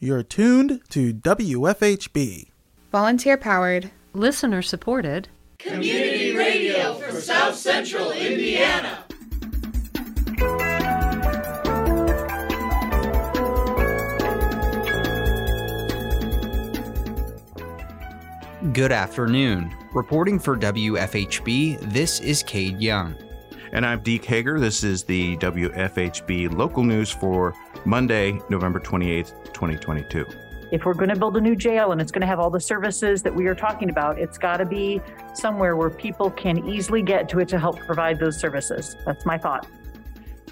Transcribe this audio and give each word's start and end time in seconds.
You're 0.00 0.22
tuned 0.22 0.80
to 0.90 1.12
WFHB. 1.12 2.50
Volunteer 2.92 3.36
powered, 3.36 3.90
listener 4.12 4.62
supported, 4.62 5.28
community 5.58 6.36
radio 6.36 6.94
for 6.94 7.20
South 7.20 7.56
Central 7.56 8.12
Indiana. 8.12 9.04
Good 18.72 18.92
afternoon. 18.92 19.74
Reporting 19.92 20.38
for 20.38 20.56
WFHB, 20.56 21.92
this 21.92 22.20
is 22.20 22.44
Cade 22.44 22.80
Young. 22.80 23.16
And 23.72 23.84
I'm 23.84 24.00
Deke 24.02 24.24
Hager. 24.24 24.60
This 24.60 24.84
is 24.84 25.02
the 25.02 25.36
WFHB 25.38 26.56
local 26.56 26.84
news 26.84 27.10
for 27.10 27.52
Monday, 27.84 28.40
November 28.48 28.80
28th, 28.80 29.52
2022. 29.52 30.26
If 30.70 30.84
we're 30.84 30.94
going 30.94 31.08
to 31.08 31.16
build 31.16 31.36
a 31.36 31.40
new 31.40 31.56
jail 31.56 31.92
and 31.92 32.00
it's 32.00 32.12
going 32.12 32.20
to 32.20 32.26
have 32.26 32.38
all 32.38 32.50
the 32.50 32.60
services 32.60 33.22
that 33.22 33.34
we 33.34 33.46
are 33.46 33.54
talking 33.54 33.88
about, 33.88 34.18
it's 34.18 34.36
got 34.36 34.58
to 34.58 34.66
be 34.66 35.00
somewhere 35.32 35.76
where 35.76 35.88
people 35.88 36.30
can 36.30 36.68
easily 36.68 37.02
get 37.02 37.28
to 37.30 37.40
it 37.40 37.48
to 37.48 37.58
help 37.58 37.78
provide 37.78 38.18
those 38.18 38.38
services. 38.38 38.96
That's 39.06 39.24
my 39.24 39.38
thought. 39.38 39.66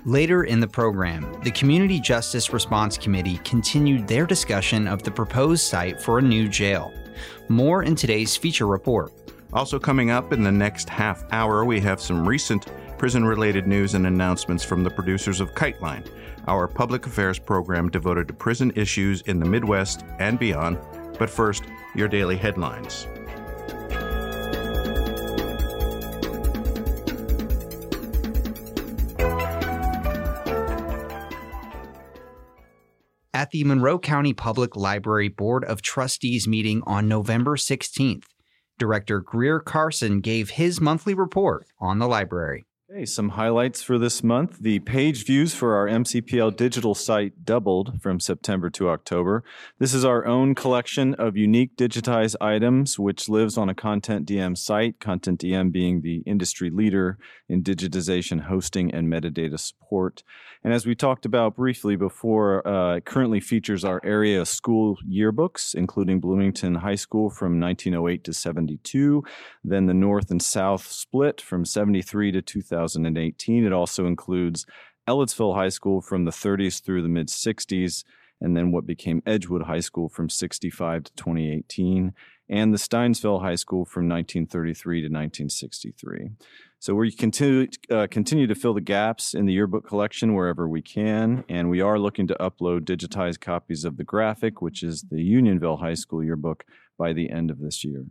Later 0.06 0.44
in 0.44 0.60
the 0.60 0.68
program, 0.68 1.40
the 1.42 1.50
Community 1.50 2.00
Justice 2.00 2.52
Response 2.52 2.96
Committee 2.96 3.38
continued 3.44 4.06
their 4.06 4.24
discussion 4.24 4.86
of 4.86 5.02
the 5.02 5.10
proposed 5.10 5.64
site 5.64 6.00
for 6.00 6.18
a 6.18 6.22
new 6.22 6.48
jail. 6.48 6.94
More 7.48 7.82
in 7.82 7.94
today's 7.94 8.36
feature 8.36 8.66
report. 8.66 9.12
Also, 9.52 9.78
coming 9.78 10.10
up 10.10 10.32
in 10.32 10.42
the 10.42 10.52
next 10.52 10.88
half 10.88 11.24
hour, 11.32 11.64
we 11.64 11.80
have 11.80 12.00
some 12.00 12.26
recent 12.26 12.66
prison 12.98 13.24
related 13.24 13.66
news 13.66 13.94
and 13.94 14.06
announcements 14.06 14.64
from 14.64 14.82
the 14.82 14.90
producers 14.90 15.40
of 15.40 15.54
KiteLine, 15.54 16.06
our 16.48 16.66
public 16.66 17.06
affairs 17.06 17.38
program 17.38 17.90
devoted 17.90 18.28
to 18.28 18.34
prison 18.34 18.72
issues 18.74 19.20
in 19.22 19.38
the 19.38 19.46
Midwest 19.46 20.04
and 20.18 20.38
beyond. 20.38 20.78
But 21.18 21.30
first, 21.30 21.64
your 21.94 22.08
daily 22.08 22.36
headlines. 22.36 23.06
At 33.34 33.50
the 33.50 33.64
Monroe 33.64 33.98
County 33.98 34.32
Public 34.32 34.76
Library 34.76 35.28
Board 35.28 35.62
of 35.64 35.82
Trustees 35.82 36.48
meeting 36.48 36.82
on 36.86 37.06
November 37.06 37.56
16th, 37.56 38.24
Director 38.78 39.20
Grier 39.20 39.60
Carson 39.60 40.20
gave 40.20 40.50
his 40.50 40.80
monthly 40.80 41.12
report 41.12 41.66
on 41.78 41.98
the 41.98 42.08
library. 42.08 42.64
Some 43.04 43.30
highlights 43.30 43.82
for 43.82 43.98
this 43.98 44.24
month. 44.24 44.58
The 44.58 44.78
page 44.78 45.26
views 45.26 45.54
for 45.54 45.74
our 45.76 45.86
MCPL 45.86 46.56
digital 46.56 46.94
site 46.94 47.44
doubled 47.44 48.00
from 48.00 48.20
September 48.20 48.70
to 48.70 48.88
October. 48.88 49.44
This 49.78 49.92
is 49.92 50.04
our 50.04 50.24
own 50.24 50.54
collection 50.54 51.12
of 51.14 51.36
unique 51.36 51.76
digitized 51.76 52.36
items, 52.40 52.98
which 52.98 53.28
lives 53.28 53.58
on 53.58 53.68
a 53.68 53.74
Content 53.74 54.26
DM 54.26 54.56
site, 54.56 54.98
Content 54.98 55.40
DM 55.40 55.70
being 55.70 56.00
the 56.00 56.22
industry 56.24 56.70
leader 56.70 57.18
in 57.48 57.62
digitization, 57.62 58.42
hosting, 58.42 58.94
and 58.94 59.12
metadata 59.12 59.58
support. 59.58 60.22
And 60.64 60.72
as 60.72 60.86
we 60.86 60.94
talked 60.94 61.24
about 61.24 61.54
briefly 61.54 61.94
before, 61.94 62.66
uh, 62.66 62.96
it 62.96 63.04
currently 63.04 63.38
features 63.40 63.84
our 63.84 64.00
area 64.02 64.44
school 64.44 64.96
yearbooks, 65.08 65.74
including 65.74 66.18
Bloomington 66.18 66.76
High 66.76 66.96
School 66.96 67.30
from 67.30 67.60
1908 67.60 68.24
to 68.24 68.32
72, 68.32 69.22
then 69.62 69.86
the 69.86 69.94
North 69.94 70.30
and 70.30 70.42
South 70.42 70.86
split 70.88 71.40
from 71.40 71.64
73 71.64 72.32
to 72.32 72.42
2018. 72.94 73.64
It 73.64 73.72
also 73.72 74.06
includes 74.06 74.66
Ellettsville 75.08 75.54
High 75.54 75.68
School 75.68 76.00
from 76.00 76.24
the 76.24 76.30
30s 76.30 76.82
through 76.82 77.02
the 77.02 77.08
mid 77.08 77.28
60s, 77.28 78.04
and 78.40 78.56
then 78.56 78.72
what 78.72 78.86
became 78.86 79.22
Edgewood 79.24 79.62
High 79.62 79.80
School 79.80 80.08
from 80.08 80.28
65 80.28 81.04
to 81.04 81.12
2018, 81.14 82.12
and 82.48 82.72
the 82.72 82.78
Stinesville 82.78 83.40
High 83.40 83.54
School 83.54 83.84
from 83.84 84.08
1933 84.08 85.00
to 85.00 85.06
1963. 85.06 86.30
So 86.78 86.94
we 86.94 87.10
continue 87.10 87.68
uh, 87.90 88.06
continue 88.10 88.46
to 88.46 88.54
fill 88.54 88.74
the 88.74 88.80
gaps 88.80 89.34
in 89.34 89.46
the 89.46 89.52
yearbook 89.52 89.86
collection 89.86 90.34
wherever 90.34 90.68
we 90.68 90.82
can, 90.82 91.44
and 91.48 91.70
we 91.70 91.80
are 91.80 91.98
looking 91.98 92.26
to 92.28 92.36
upload 92.38 92.80
digitized 92.80 93.40
copies 93.40 93.84
of 93.84 93.96
the 93.96 94.04
graphic, 94.04 94.60
which 94.60 94.82
is 94.82 95.06
the 95.10 95.22
Unionville 95.22 95.78
High 95.78 95.94
School 95.94 96.22
yearbook, 96.22 96.64
by 96.98 97.12
the 97.12 97.30
end 97.30 97.50
of 97.50 97.60
this 97.60 97.84
year. 97.84 98.04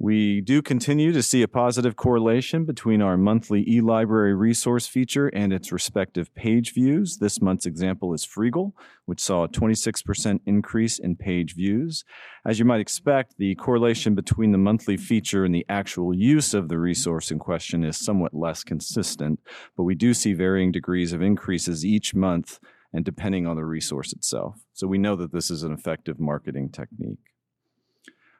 We 0.00 0.42
do 0.42 0.62
continue 0.62 1.10
to 1.12 1.24
see 1.24 1.42
a 1.42 1.48
positive 1.48 1.96
correlation 1.96 2.64
between 2.64 3.02
our 3.02 3.16
monthly 3.16 3.68
e-library 3.68 4.32
resource 4.32 4.86
feature 4.86 5.26
and 5.26 5.52
its 5.52 5.72
respective 5.72 6.32
page 6.36 6.72
views. 6.72 7.16
This 7.16 7.42
month's 7.42 7.66
example 7.66 8.14
is 8.14 8.24
Freegal, 8.24 8.74
which 9.06 9.18
saw 9.18 9.42
a 9.42 9.48
26% 9.48 10.38
increase 10.46 11.00
in 11.00 11.16
page 11.16 11.56
views. 11.56 12.04
As 12.46 12.60
you 12.60 12.64
might 12.64 12.78
expect, 12.78 13.38
the 13.38 13.56
correlation 13.56 14.14
between 14.14 14.52
the 14.52 14.58
monthly 14.58 14.96
feature 14.96 15.44
and 15.44 15.52
the 15.52 15.66
actual 15.68 16.14
use 16.14 16.54
of 16.54 16.68
the 16.68 16.78
resource 16.78 17.32
in 17.32 17.40
question 17.40 17.82
is 17.82 17.96
somewhat 17.96 18.32
less 18.32 18.62
consistent, 18.62 19.40
but 19.76 19.82
we 19.82 19.96
do 19.96 20.14
see 20.14 20.32
varying 20.32 20.70
degrees 20.70 21.12
of 21.12 21.22
increases 21.22 21.84
each 21.84 22.14
month 22.14 22.60
and 22.92 23.04
depending 23.04 23.48
on 23.48 23.56
the 23.56 23.64
resource 23.64 24.12
itself. 24.12 24.60
So 24.74 24.86
we 24.86 24.98
know 24.98 25.16
that 25.16 25.32
this 25.32 25.50
is 25.50 25.64
an 25.64 25.72
effective 25.72 26.20
marketing 26.20 26.70
technique. 26.70 27.18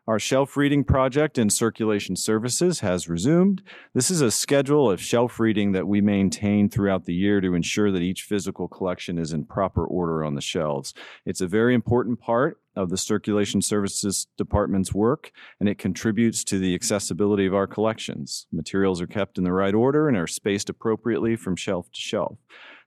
Our 0.08 0.18
shelf 0.18 0.56
reading 0.56 0.84
project 0.84 1.36
in 1.36 1.50
circulation 1.50 2.16
services 2.16 2.80
has 2.80 3.10
resumed. 3.10 3.60
This 3.92 4.10
is 4.10 4.22
a 4.22 4.30
schedule 4.30 4.90
of 4.90 5.02
shelf 5.02 5.38
reading 5.38 5.72
that 5.72 5.86
we 5.86 6.00
maintain 6.00 6.70
throughout 6.70 7.04
the 7.04 7.12
year 7.12 7.42
to 7.42 7.52
ensure 7.52 7.92
that 7.92 8.00
each 8.00 8.22
physical 8.22 8.68
collection 8.68 9.18
is 9.18 9.34
in 9.34 9.44
proper 9.44 9.84
order 9.84 10.24
on 10.24 10.34
the 10.34 10.40
shelves. 10.40 10.94
It's 11.26 11.42
a 11.42 11.46
very 11.46 11.74
important 11.74 12.20
part 12.20 12.58
of 12.74 12.88
the 12.88 12.96
circulation 12.96 13.60
services 13.60 14.28
department's 14.38 14.94
work 14.94 15.30
and 15.60 15.68
it 15.68 15.76
contributes 15.76 16.42
to 16.44 16.58
the 16.58 16.74
accessibility 16.74 17.44
of 17.44 17.54
our 17.54 17.66
collections. 17.66 18.46
Materials 18.50 19.02
are 19.02 19.06
kept 19.06 19.36
in 19.36 19.44
the 19.44 19.52
right 19.52 19.74
order 19.74 20.08
and 20.08 20.16
are 20.16 20.26
spaced 20.26 20.70
appropriately 20.70 21.36
from 21.36 21.54
shelf 21.54 21.92
to 21.92 22.00
shelf. 22.00 22.38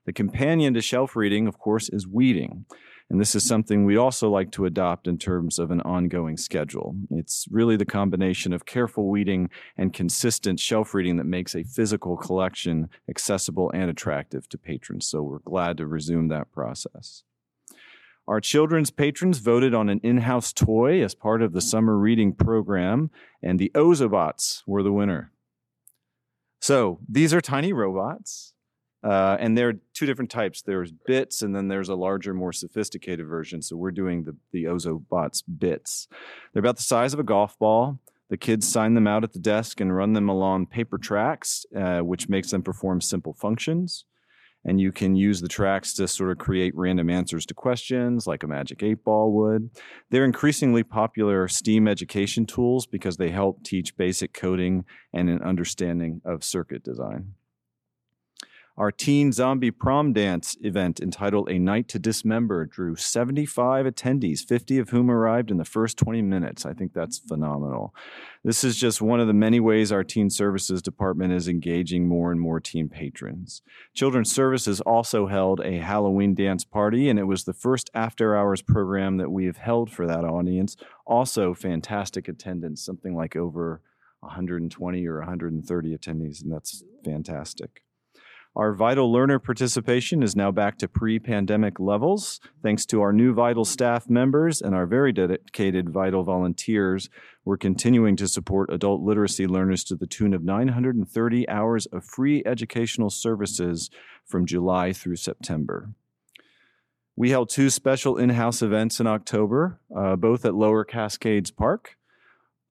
The 0.06 0.12
companion 0.12 0.74
to 0.74 0.80
shelf 0.80 1.14
reading, 1.14 1.46
of 1.46 1.56
course, 1.56 1.88
is 1.88 2.04
weeding. 2.04 2.66
And 3.12 3.20
this 3.20 3.34
is 3.34 3.44
something 3.44 3.84
we'd 3.84 3.98
also 3.98 4.30
like 4.30 4.50
to 4.52 4.64
adopt 4.64 5.06
in 5.06 5.18
terms 5.18 5.58
of 5.58 5.70
an 5.70 5.82
ongoing 5.82 6.38
schedule. 6.38 6.96
It's 7.10 7.46
really 7.50 7.76
the 7.76 7.84
combination 7.84 8.54
of 8.54 8.64
careful 8.64 9.10
weeding 9.10 9.50
and 9.76 9.92
consistent 9.92 10.58
shelf 10.58 10.94
reading 10.94 11.18
that 11.18 11.24
makes 11.24 11.54
a 11.54 11.62
physical 11.62 12.16
collection 12.16 12.88
accessible 13.10 13.70
and 13.74 13.90
attractive 13.90 14.48
to 14.48 14.56
patrons. 14.56 15.06
So 15.06 15.22
we're 15.22 15.40
glad 15.40 15.76
to 15.76 15.86
resume 15.86 16.28
that 16.28 16.50
process. 16.52 17.22
Our 18.26 18.40
children's 18.40 18.90
patrons 18.90 19.40
voted 19.40 19.74
on 19.74 19.90
an 19.90 20.00
in 20.02 20.16
house 20.16 20.50
toy 20.50 21.04
as 21.04 21.14
part 21.14 21.42
of 21.42 21.52
the 21.52 21.60
summer 21.60 21.98
reading 21.98 22.32
program, 22.32 23.10
and 23.42 23.58
the 23.58 23.72
Ozobots 23.74 24.62
were 24.66 24.82
the 24.82 24.90
winner. 24.90 25.32
So 26.62 26.98
these 27.06 27.34
are 27.34 27.42
tiny 27.42 27.74
robots 27.74 28.51
uh, 29.02 29.36
and 29.40 29.58
there 29.58 29.68
are 29.70 29.74
two 29.94 30.06
different 30.06 30.30
types. 30.30 30.62
There's 30.62 30.92
bits, 30.92 31.42
and 31.42 31.54
then 31.54 31.68
there's 31.68 31.88
a 31.88 31.94
larger, 31.94 32.34
more 32.34 32.52
sophisticated 32.52 33.26
version. 33.26 33.60
So 33.62 33.76
we're 33.76 33.90
doing 33.90 34.24
the 34.24 34.36
the 34.52 34.64
Ozobots 34.64 35.42
bits. 35.58 36.08
They're 36.52 36.60
about 36.60 36.76
the 36.76 36.82
size 36.82 37.12
of 37.12 37.20
a 37.20 37.24
golf 37.24 37.58
ball. 37.58 37.98
The 38.30 38.36
kids 38.38 38.66
sign 38.66 38.94
them 38.94 39.06
out 39.06 39.24
at 39.24 39.32
the 39.34 39.38
desk 39.38 39.80
and 39.80 39.94
run 39.94 40.14
them 40.14 40.28
along 40.28 40.66
paper 40.66 40.96
tracks, 40.96 41.66
uh, 41.76 42.00
which 42.00 42.30
makes 42.30 42.50
them 42.50 42.62
perform 42.62 43.00
simple 43.02 43.34
functions. 43.34 44.06
And 44.64 44.80
you 44.80 44.92
can 44.92 45.16
use 45.16 45.40
the 45.40 45.48
tracks 45.48 45.92
to 45.94 46.06
sort 46.06 46.30
of 46.30 46.38
create 46.38 46.72
random 46.76 47.10
answers 47.10 47.44
to 47.46 47.54
questions 47.54 48.26
like 48.26 48.44
a 48.44 48.46
magic 48.46 48.82
eight 48.82 49.04
ball 49.04 49.32
would. 49.32 49.70
They're 50.10 50.24
increasingly 50.24 50.84
popular 50.84 51.48
STEAM 51.48 51.88
education 51.88 52.46
tools 52.46 52.86
because 52.86 53.16
they 53.16 53.30
help 53.30 53.64
teach 53.64 53.96
basic 53.96 54.32
coding 54.32 54.84
and 55.12 55.28
an 55.28 55.42
understanding 55.42 56.22
of 56.24 56.44
circuit 56.44 56.84
design. 56.84 57.34
Our 58.82 58.90
teen 58.90 59.30
zombie 59.30 59.70
prom 59.70 60.12
dance 60.12 60.56
event 60.60 60.98
entitled 60.98 61.48
A 61.48 61.56
Night 61.56 61.86
to 61.86 62.00
Dismember 62.00 62.66
drew 62.66 62.96
75 62.96 63.86
attendees, 63.86 64.44
50 64.44 64.78
of 64.78 64.90
whom 64.90 65.08
arrived 65.08 65.52
in 65.52 65.58
the 65.58 65.64
first 65.64 65.96
20 65.98 66.20
minutes. 66.22 66.66
I 66.66 66.72
think 66.72 66.92
that's 66.92 67.20
phenomenal. 67.20 67.94
This 68.42 68.64
is 68.64 68.76
just 68.76 69.00
one 69.00 69.20
of 69.20 69.28
the 69.28 69.34
many 69.34 69.60
ways 69.60 69.92
our 69.92 70.02
teen 70.02 70.30
services 70.30 70.82
department 70.82 71.32
is 71.32 71.46
engaging 71.46 72.08
more 72.08 72.32
and 72.32 72.40
more 72.40 72.58
teen 72.58 72.88
patrons. 72.88 73.62
Children's 73.94 74.32
Services 74.32 74.80
also 74.80 75.28
held 75.28 75.60
a 75.60 75.78
Halloween 75.78 76.34
dance 76.34 76.64
party, 76.64 77.08
and 77.08 77.20
it 77.20 77.28
was 77.28 77.44
the 77.44 77.52
first 77.52 77.88
after 77.94 78.36
hours 78.36 78.62
program 78.62 79.16
that 79.16 79.30
we 79.30 79.44
have 79.44 79.58
held 79.58 79.92
for 79.92 80.08
that 80.08 80.24
audience. 80.24 80.76
Also, 81.06 81.54
fantastic 81.54 82.26
attendance, 82.26 82.84
something 82.84 83.14
like 83.14 83.36
over 83.36 83.80
120 84.22 85.06
or 85.06 85.18
130 85.18 85.96
attendees, 85.96 86.42
and 86.42 86.50
that's 86.50 86.82
fantastic. 87.04 87.84
Our 88.54 88.74
Vital 88.74 89.10
Learner 89.10 89.38
participation 89.38 90.22
is 90.22 90.36
now 90.36 90.50
back 90.50 90.76
to 90.78 90.88
pre 90.88 91.18
pandemic 91.18 91.80
levels, 91.80 92.38
thanks 92.62 92.84
to 92.86 93.00
our 93.00 93.10
new 93.10 93.32
Vital 93.32 93.64
staff 93.64 94.10
members 94.10 94.60
and 94.60 94.74
our 94.74 94.84
very 94.84 95.10
dedicated 95.10 95.88
Vital 95.88 96.22
volunteers. 96.22 97.08
We're 97.46 97.56
continuing 97.56 98.14
to 98.16 98.28
support 98.28 98.70
adult 98.70 99.00
literacy 99.00 99.46
learners 99.46 99.84
to 99.84 99.96
the 99.96 100.06
tune 100.06 100.34
of 100.34 100.44
930 100.44 101.48
hours 101.48 101.86
of 101.86 102.04
free 102.04 102.42
educational 102.44 103.08
services 103.08 103.88
from 104.26 104.44
July 104.44 104.92
through 104.92 105.16
September. 105.16 105.94
We 107.16 107.30
held 107.30 107.48
two 107.48 107.70
special 107.70 108.18
in 108.18 108.30
house 108.30 108.60
events 108.60 109.00
in 109.00 109.06
October, 109.06 109.80
uh, 109.96 110.16
both 110.16 110.44
at 110.44 110.54
Lower 110.54 110.84
Cascades 110.84 111.50
Park. 111.50 111.96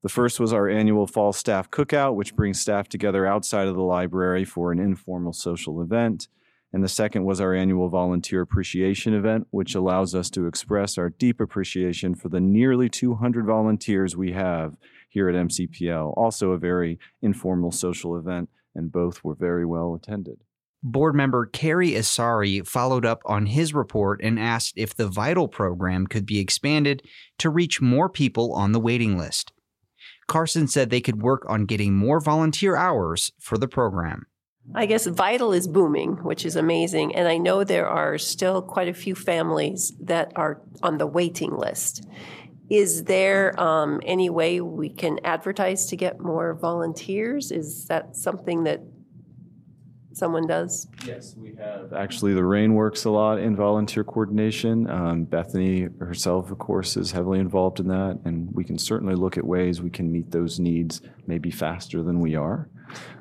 The 0.03 0.09
first 0.09 0.39
was 0.39 0.51
our 0.51 0.67
annual 0.67 1.05
fall 1.05 1.31
staff 1.31 1.69
cookout, 1.69 2.15
which 2.15 2.35
brings 2.35 2.59
staff 2.59 2.89
together 2.89 3.25
outside 3.25 3.67
of 3.67 3.75
the 3.75 3.83
library 3.83 4.45
for 4.45 4.71
an 4.71 4.79
informal 4.79 5.33
social 5.33 5.81
event. 5.81 6.27
And 6.73 6.83
the 6.83 6.89
second 6.89 7.25
was 7.25 7.39
our 7.39 7.53
annual 7.53 7.89
volunteer 7.89 8.41
appreciation 8.41 9.13
event, 9.13 9.45
which 9.51 9.75
allows 9.75 10.15
us 10.15 10.29
to 10.31 10.47
express 10.47 10.97
our 10.97 11.09
deep 11.09 11.39
appreciation 11.39 12.15
for 12.15 12.29
the 12.29 12.39
nearly 12.39 12.89
200 12.89 13.45
volunteers 13.45 14.15
we 14.15 14.31
have 14.31 14.75
here 15.09 15.29
at 15.29 15.35
MCPL. 15.35 16.13
Also, 16.17 16.51
a 16.51 16.57
very 16.57 16.97
informal 17.21 17.71
social 17.71 18.17
event, 18.17 18.49
and 18.73 18.91
both 18.91 19.23
were 19.23 19.35
very 19.35 19.65
well 19.65 19.93
attended. 19.93 20.39
Board 20.81 21.13
member 21.13 21.45
Kerry 21.45 21.91
Asari 21.91 22.65
followed 22.65 23.05
up 23.05 23.21
on 23.25 23.45
his 23.47 23.71
report 23.71 24.19
and 24.23 24.39
asked 24.39 24.73
if 24.77 24.95
the 24.95 25.07
VITAL 25.07 25.49
program 25.49 26.07
could 26.07 26.25
be 26.25 26.39
expanded 26.39 27.03
to 27.37 27.51
reach 27.51 27.81
more 27.81 28.09
people 28.09 28.53
on 28.53 28.71
the 28.71 28.79
waiting 28.79 29.15
list. 29.15 29.51
Carson 30.31 30.65
said 30.65 30.89
they 30.89 31.01
could 31.01 31.21
work 31.21 31.43
on 31.49 31.65
getting 31.65 31.93
more 31.93 32.21
volunteer 32.21 32.77
hours 32.77 33.33
for 33.37 33.57
the 33.57 33.67
program. 33.67 34.27
I 34.73 34.85
guess 34.85 35.05
Vital 35.05 35.51
is 35.51 35.67
booming, 35.67 36.23
which 36.23 36.45
is 36.45 36.55
amazing. 36.55 37.13
And 37.15 37.27
I 37.27 37.37
know 37.37 37.65
there 37.65 37.89
are 37.89 38.17
still 38.17 38.61
quite 38.61 38.87
a 38.87 38.93
few 38.93 39.13
families 39.13 39.91
that 39.99 40.31
are 40.37 40.61
on 40.81 40.99
the 40.99 41.05
waiting 41.05 41.57
list. 41.57 42.07
Is 42.69 43.03
there 43.03 43.59
um, 43.59 43.99
any 44.05 44.29
way 44.29 44.61
we 44.61 44.87
can 44.87 45.19
advertise 45.25 45.87
to 45.87 45.97
get 45.97 46.21
more 46.21 46.53
volunteers? 46.53 47.51
Is 47.51 47.87
that 47.87 48.15
something 48.15 48.63
that 48.63 48.79
someone 50.13 50.45
does? 50.47 50.87
Yes, 51.05 51.35
we 51.37 51.53
have. 51.55 51.93
Actually, 51.93 52.33
the 52.33 52.43
RAIN 52.43 52.73
works 52.73 53.05
a 53.05 53.09
lot 53.09 53.39
in 53.39 53.55
volunteer 53.55 54.03
coordination. 54.03 54.89
Um, 54.89 55.23
Bethany 55.25 55.87
herself, 55.99 56.51
of 56.51 56.57
course, 56.57 56.97
is 56.97 57.11
heavily 57.11 57.39
involved 57.39 57.79
in 57.79 57.87
that, 57.87 58.19
and 58.25 58.49
we 58.53 58.63
can 58.63 58.77
certainly 58.77 59.15
look 59.15 59.37
at 59.37 59.45
ways 59.45 59.81
we 59.81 59.89
can 59.89 60.11
meet 60.11 60.31
those 60.31 60.59
needs 60.59 61.01
maybe 61.27 61.51
faster 61.51 62.03
than 62.03 62.19
we 62.19 62.35
are. 62.35 62.69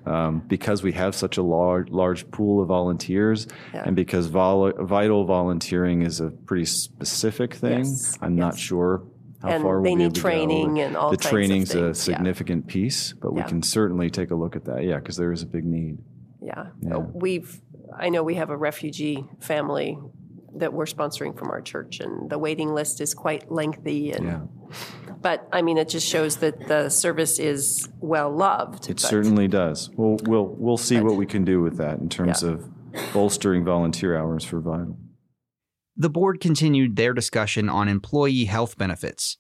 Um, 0.04 0.42
because 0.48 0.82
we 0.82 0.90
have 0.92 1.14
such 1.14 1.36
a 1.36 1.42
large, 1.42 1.90
large 1.90 2.28
pool 2.32 2.60
of 2.60 2.66
volunteers, 2.68 3.46
Yeah. 3.72 3.84
and 3.86 3.94
because 3.94 4.26
vol- 4.26 4.72
vital 4.80 5.24
volunteering 5.26 6.02
is 6.02 6.20
a 6.20 6.30
pretty 6.30 6.64
specific 6.64 7.54
thing, 7.54 7.78
Yes, 7.84 8.18
I'm 8.20 8.34
not 8.34 8.58
sure 8.58 9.04
how 9.42 9.48
And 9.50 9.62
far 9.62 9.80
we'll 9.80 9.94
need 9.94 10.04
able 10.04 10.12
to 10.14 10.20
go. 10.20 10.28
training 10.28 10.80
and 10.80 10.96
all 10.96 11.12
the 11.12 11.16
training's 11.16 11.70
a 11.70 11.74
things, 11.74 12.08
yeah. 12.08 12.14
significant 12.16 12.66
piece, 12.66 13.12
but 13.12 13.32
we 13.32 13.40
Yeah. 13.42 13.46
can 13.46 13.62
certainly 13.62 14.10
take 14.10 14.32
a 14.32 14.34
look 14.34 14.56
at 14.56 14.64
that. 14.64 14.82
Yeah, 14.82 14.96
because 14.96 15.16
there 15.16 15.30
is 15.30 15.42
a 15.42 15.46
big 15.46 15.64
need. 15.64 15.98
Yeah. 16.42 16.66
Yeah. 16.80 16.96
We've, 16.98 17.60
I 17.98 18.08
know 18.08 18.22
we 18.22 18.34
have 18.36 18.50
a 18.50 18.56
refugee 18.56 19.24
family 19.40 19.98
that 20.56 20.72
we're 20.72 20.86
sponsoring 20.86 21.38
from 21.38 21.50
our 21.50 21.60
church, 21.60 22.00
and 22.00 22.28
the 22.30 22.38
waiting 22.38 22.74
list 22.74 23.00
is 23.00 23.14
quite 23.14 23.50
lengthy. 23.50 24.10
And, 24.12 24.24
Yeah. 24.26 24.40
But 25.20 25.46
I 25.52 25.60
mean, 25.62 25.76
it 25.78 25.88
just 25.88 26.06
shows 26.08 26.38
that 26.38 26.66
the 26.66 26.88
service 26.88 27.38
is 27.38 27.88
well 28.00 28.30
loved. 28.34 28.84
It 28.88 28.94
but- 28.94 29.00
certainly 29.00 29.48
does. 29.48 29.90
We'll, 29.96 30.16
we'll, 30.24 30.46
we'll 30.46 30.76
see 30.78 30.96
But- 30.96 31.04
what 31.04 31.16
we 31.16 31.26
can 31.26 31.44
do 31.44 31.60
with 31.60 31.76
that 31.76 31.98
in 31.98 32.08
terms 32.08 32.42
Yeah. 32.42 32.50
of 32.50 32.64
bolstering 33.12 33.64
volunteer 33.64 34.16
hours 34.16 34.44
for 34.44 34.60
Vital. 34.60 34.96
The 35.96 36.08
board 36.10 36.40
continued 36.40 36.96
their 36.96 37.12
discussion 37.12 37.68
on 37.68 37.88
employee 37.88 38.46
health 38.46 38.78
benefits. 38.78 39.36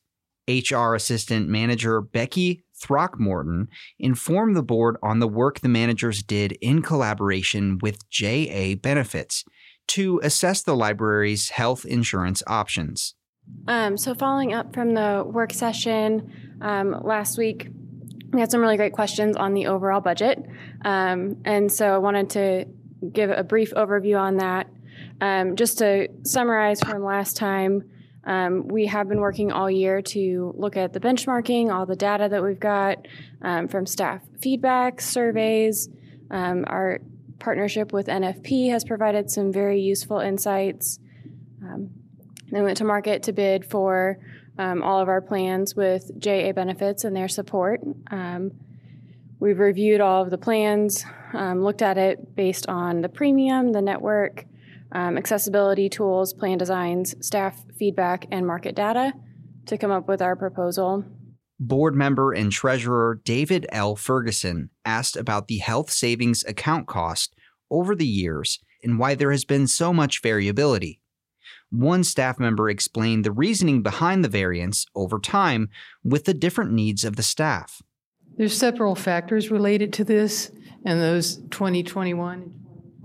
HR 0.48 0.94
Assistant 0.94 1.48
Manager 1.48 2.00
Becky 2.00 2.64
Throckmorton 2.80 3.68
informed 3.98 4.56
the 4.56 4.62
board 4.62 4.96
on 5.02 5.18
the 5.18 5.28
work 5.28 5.60
the 5.60 5.68
managers 5.68 6.22
did 6.22 6.52
in 6.60 6.82
collaboration 6.82 7.78
with 7.80 8.08
JA 8.10 8.74
Benefits 8.80 9.44
to 9.88 10.20
assess 10.22 10.62
the 10.62 10.76
library's 10.76 11.50
health 11.50 11.84
insurance 11.84 12.42
options. 12.46 13.14
Um, 13.66 13.96
so, 13.96 14.14
following 14.14 14.52
up 14.52 14.72
from 14.72 14.94
the 14.94 15.24
work 15.26 15.52
session 15.52 16.32
um, 16.60 16.96
last 17.02 17.36
week, 17.36 17.68
we 18.32 18.40
had 18.40 18.50
some 18.50 18.60
really 18.60 18.76
great 18.76 18.92
questions 18.92 19.36
on 19.36 19.54
the 19.54 19.66
overall 19.66 20.00
budget. 20.00 20.38
Um, 20.84 21.42
and 21.44 21.70
so, 21.72 21.92
I 21.92 21.98
wanted 21.98 22.30
to 22.30 22.66
give 23.12 23.30
a 23.30 23.42
brief 23.42 23.72
overview 23.72 24.18
on 24.20 24.36
that. 24.36 24.68
Um, 25.20 25.56
just 25.56 25.78
to 25.78 26.08
summarize 26.24 26.80
from 26.80 27.04
last 27.04 27.36
time, 27.36 27.82
um, 28.30 28.68
we 28.68 28.86
have 28.86 29.08
been 29.08 29.18
working 29.18 29.50
all 29.50 29.68
year 29.68 30.00
to 30.00 30.54
look 30.56 30.76
at 30.76 30.92
the 30.92 31.00
benchmarking, 31.00 31.74
all 31.74 31.84
the 31.84 31.96
data 31.96 32.28
that 32.28 32.40
we've 32.40 32.60
got 32.60 33.08
um, 33.42 33.66
from 33.66 33.86
staff 33.86 34.22
feedback, 34.40 35.00
surveys. 35.00 35.88
Um, 36.30 36.64
our 36.68 37.00
partnership 37.40 37.92
with 37.92 38.06
NFP 38.06 38.70
has 38.70 38.84
provided 38.84 39.32
some 39.32 39.52
very 39.52 39.80
useful 39.80 40.20
insights. 40.20 41.00
Um, 41.60 41.90
then 42.52 42.62
went 42.62 42.76
to 42.76 42.84
market 42.84 43.24
to 43.24 43.32
bid 43.32 43.64
for 43.64 44.18
um, 44.58 44.80
all 44.84 45.00
of 45.00 45.08
our 45.08 45.20
plans 45.20 45.74
with 45.74 46.16
JA 46.16 46.52
Benefits 46.52 47.02
and 47.02 47.16
their 47.16 47.26
support. 47.26 47.80
Um, 48.12 48.52
we've 49.40 49.58
reviewed 49.58 50.00
all 50.00 50.22
of 50.22 50.30
the 50.30 50.38
plans, 50.38 51.04
looked 51.34 51.82
at 51.82 51.98
it 51.98 52.36
based 52.36 52.68
on 52.68 53.00
the 53.00 53.08
premium, 53.08 53.72
the 53.72 53.82
network, 53.82 54.44
um, 54.92 55.16
accessibility 55.16 55.88
tools, 55.88 56.32
plan 56.32 56.58
designs, 56.58 57.14
staff 57.24 57.62
feedback, 57.78 58.26
and 58.30 58.46
market 58.46 58.74
data 58.74 59.12
to 59.66 59.78
come 59.78 59.90
up 59.90 60.08
with 60.08 60.22
our 60.22 60.36
proposal. 60.36 61.04
Board 61.58 61.94
member 61.94 62.32
and 62.32 62.50
treasurer 62.50 63.20
David 63.24 63.66
L. 63.70 63.94
Ferguson 63.94 64.70
asked 64.84 65.16
about 65.16 65.46
the 65.46 65.58
health 65.58 65.90
savings 65.90 66.42
account 66.44 66.86
cost 66.86 67.34
over 67.70 67.94
the 67.94 68.06
years 68.06 68.58
and 68.82 68.98
why 68.98 69.14
there 69.14 69.30
has 69.30 69.44
been 69.44 69.66
so 69.66 69.92
much 69.92 70.22
variability. 70.22 71.00
One 71.70 72.02
staff 72.02 72.38
member 72.38 72.68
explained 72.68 73.24
the 73.24 73.32
reasoning 73.32 73.82
behind 73.82 74.24
the 74.24 74.28
variance 74.28 74.86
over 74.94 75.20
time 75.20 75.68
with 76.02 76.24
the 76.24 76.34
different 76.34 76.72
needs 76.72 77.04
of 77.04 77.16
the 77.16 77.22
staff. 77.22 77.82
There's 78.36 78.56
several 78.56 78.94
factors 78.94 79.50
related 79.50 79.92
to 79.94 80.04
this, 80.04 80.50
and 80.84 81.00
those 81.00 81.36
2021 81.50 82.42
and 82.42 82.59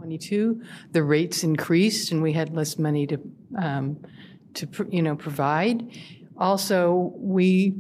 2022, 0.05 0.61
the 0.91 1.03
rates 1.03 1.43
increased, 1.43 2.11
and 2.11 2.21
we 2.21 2.33
had 2.33 2.55
less 2.55 2.77
money 2.77 3.07
to, 3.07 3.19
um, 3.57 3.97
to 4.53 4.67
you 4.89 5.01
know, 5.01 5.15
provide. 5.15 5.97
Also, 6.37 7.13
we 7.15 7.75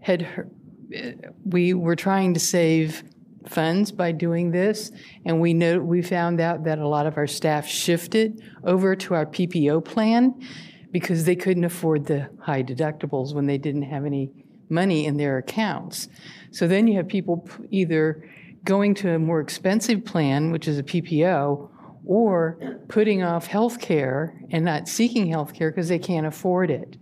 had, 0.00 0.48
we 1.44 1.74
were 1.74 1.96
trying 1.96 2.34
to 2.34 2.40
save 2.40 3.02
funds 3.46 3.90
by 3.92 4.12
doing 4.12 4.50
this, 4.50 4.92
and 5.24 5.40
we 5.40 5.54
know, 5.54 5.78
we 5.78 6.02
found 6.02 6.40
out 6.40 6.64
that 6.64 6.78
a 6.78 6.88
lot 6.88 7.06
of 7.06 7.16
our 7.16 7.26
staff 7.26 7.66
shifted 7.66 8.42
over 8.64 8.94
to 8.94 9.14
our 9.14 9.26
PPO 9.26 9.84
plan 9.84 10.34
because 10.92 11.24
they 11.24 11.36
couldn't 11.36 11.64
afford 11.64 12.06
the 12.06 12.28
high 12.40 12.62
deductibles 12.62 13.34
when 13.34 13.46
they 13.46 13.58
didn't 13.58 13.82
have 13.82 14.04
any 14.04 14.30
money 14.70 15.06
in 15.06 15.16
their 15.16 15.38
accounts. 15.38 16.08
So 16.50 16.66
then 16.66 16.86
you 16.86 16.96
have 16.96 17.08
people 17.08 17.48
either 17.70 18.22
going 18.64 18.94
to 18.96 19.14
a 19.14 19.18
more 19.18 19.40
expensive 19.40 20.04
plan, 20.04 20.52
which 20.52 20.68
is 20.68 20.78
a 20.78 20.82
PPO, 20.82 21.70
or 22.04 22.58
putting 22.88 23.22
off 23.22 23.46
health 23.46 23.80
care 23.80 24.40
and 24.50 24.64
not 24.64 24.88
seeking 24.88 25.26
health 25.26 25.52
care 25.54 25.70
because 25.70 25.88
they 25.88 25.98
can't 25.98 26.26
afford 26.26 26.70
it. 26.70 26.96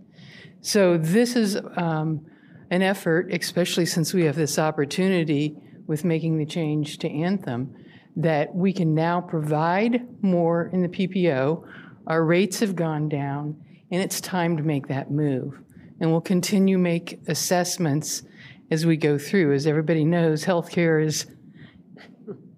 So 0.61 0.97
this 0.97 1.35
is 1.35 1.57
um, 1.77 2.25
an 2.69 2.81
effort, 2.81 3.33
especially 3.33 3.85
since 3.85 4.13
we 4.13 4.25
have 4.25 4.35
this 4.35 4.59
opportunity 4.59 5.55
with 5.87 6.03
making 6.03 6.37
the 6.37 6.45
change 6.45 6.97
to 6.99 7.09
Anthem, 7.09 7.73
that 8.17 8.53
we 8.53 8.73
can 8.73 8.93
now 8.93 9.21
provide 9.21 10.05
more 10.21 10.69
in 10.73 10.81
the 10.81 10.89
PPO. 10.89 11.63
Our 12.07 12.25
rates 12.25 12.59
have 12.59 12.75
gone 12.75 13.07
down, 13.07 13.55
and 13.91 14.01
it's 14.01 14.19
time 14.19 14.57
to 14.57 14.63
make 14.63 14.87
that 14.87 15.11
move. 15.11 15.57
And 15.99 16.11
we'll 16.11 16.21
continue 16.21 16.77
make 16.77 17.21
assessments 17.27 18.23
as 18.69 18.85
we 18.85 18.97
go 18.97 19.17
through. 19.17 19.53
As 19.53 19.65
everybody 19.65 20.03
knows, 20.03 20.43
healthcare 20.43 21.03
is 21.03 21.27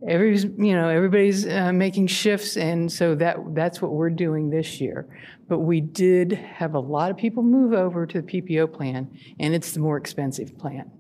everybody's 0.07 0.43
you 0.43 0.73
know 0.73 0.89
everybody's 0.89 1.47
uh, 1.47 1.71
making 1.73 2.07
shifts, 2.07 2.57
and 2.57 2.91
so 2.91 3.15
that 3.15 3.37
that's 3.53 3.81
what 3.81 3.91
we're 3.91 4.09
doing 4.09 4.49
this 4.49 4.79
year. 4.79 5.07
But 5.47 5.59
we 5.59 5.81
did 5.81 6.33
have 6.33 6.73
a 6.73 6.79
lot 6.79 7.11
of 7.11 7.17
people 7.17 7.43
move 7.43 7.73
over 7.73 8.05
to 8.05 8.21
the 8.21 8.41
PPO 8.41 8.73
plan, 8.73 9.09
and 9.39 9.53
it's 9.53 9.71
the 9.71 9.79
more 9.79 9.97
expensive 9.97 10.57
plan. 10.57 10.91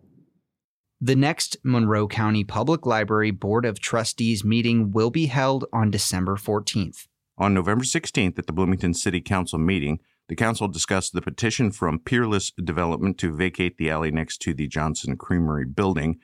The 1.01 1.15
next 1.15 1.55
Monroe 1.63 2.09
County 2.09 2.43
Public 2.43 2.85
Library 2.85 3.31
Board 3.31 3.65
of 3.65 3.79
Trustees 3.79 4.43
meeting 4.43 4.91
will 4.91 5.09
be 5.09 5.27
held 5.27 5.65
on 5.71 5.91
December 5.91 6.35
14th. 6.35 7.07
On 7.37 7.53
November 7.53 7.85
16th 7.85 8.37
at 8.37 8.47
the 8.47 8.53
Bloomington 8.53 8.93
City 8.93 9.21
Council 9.21 9.57
meeting, 9.57 9.99
the 10.27 10.35
council 10.35 10.67
discussed 10.67 11.13
the 11.13 11.21
petition 11.21 11.71
from 11.71 11.99
Peerless 11.99 12.51
Development 12.61 13.17
to 13.17 13.33
vacate 13.33 13.77
the 13.77 13.89
alley 13.89 14.11
next 14.11 14.41
to 14.41 14.53
the 14.53 14.67
Johnson 14.67 15.15
Creamery 15.15 15.65
building. 15.65 16.19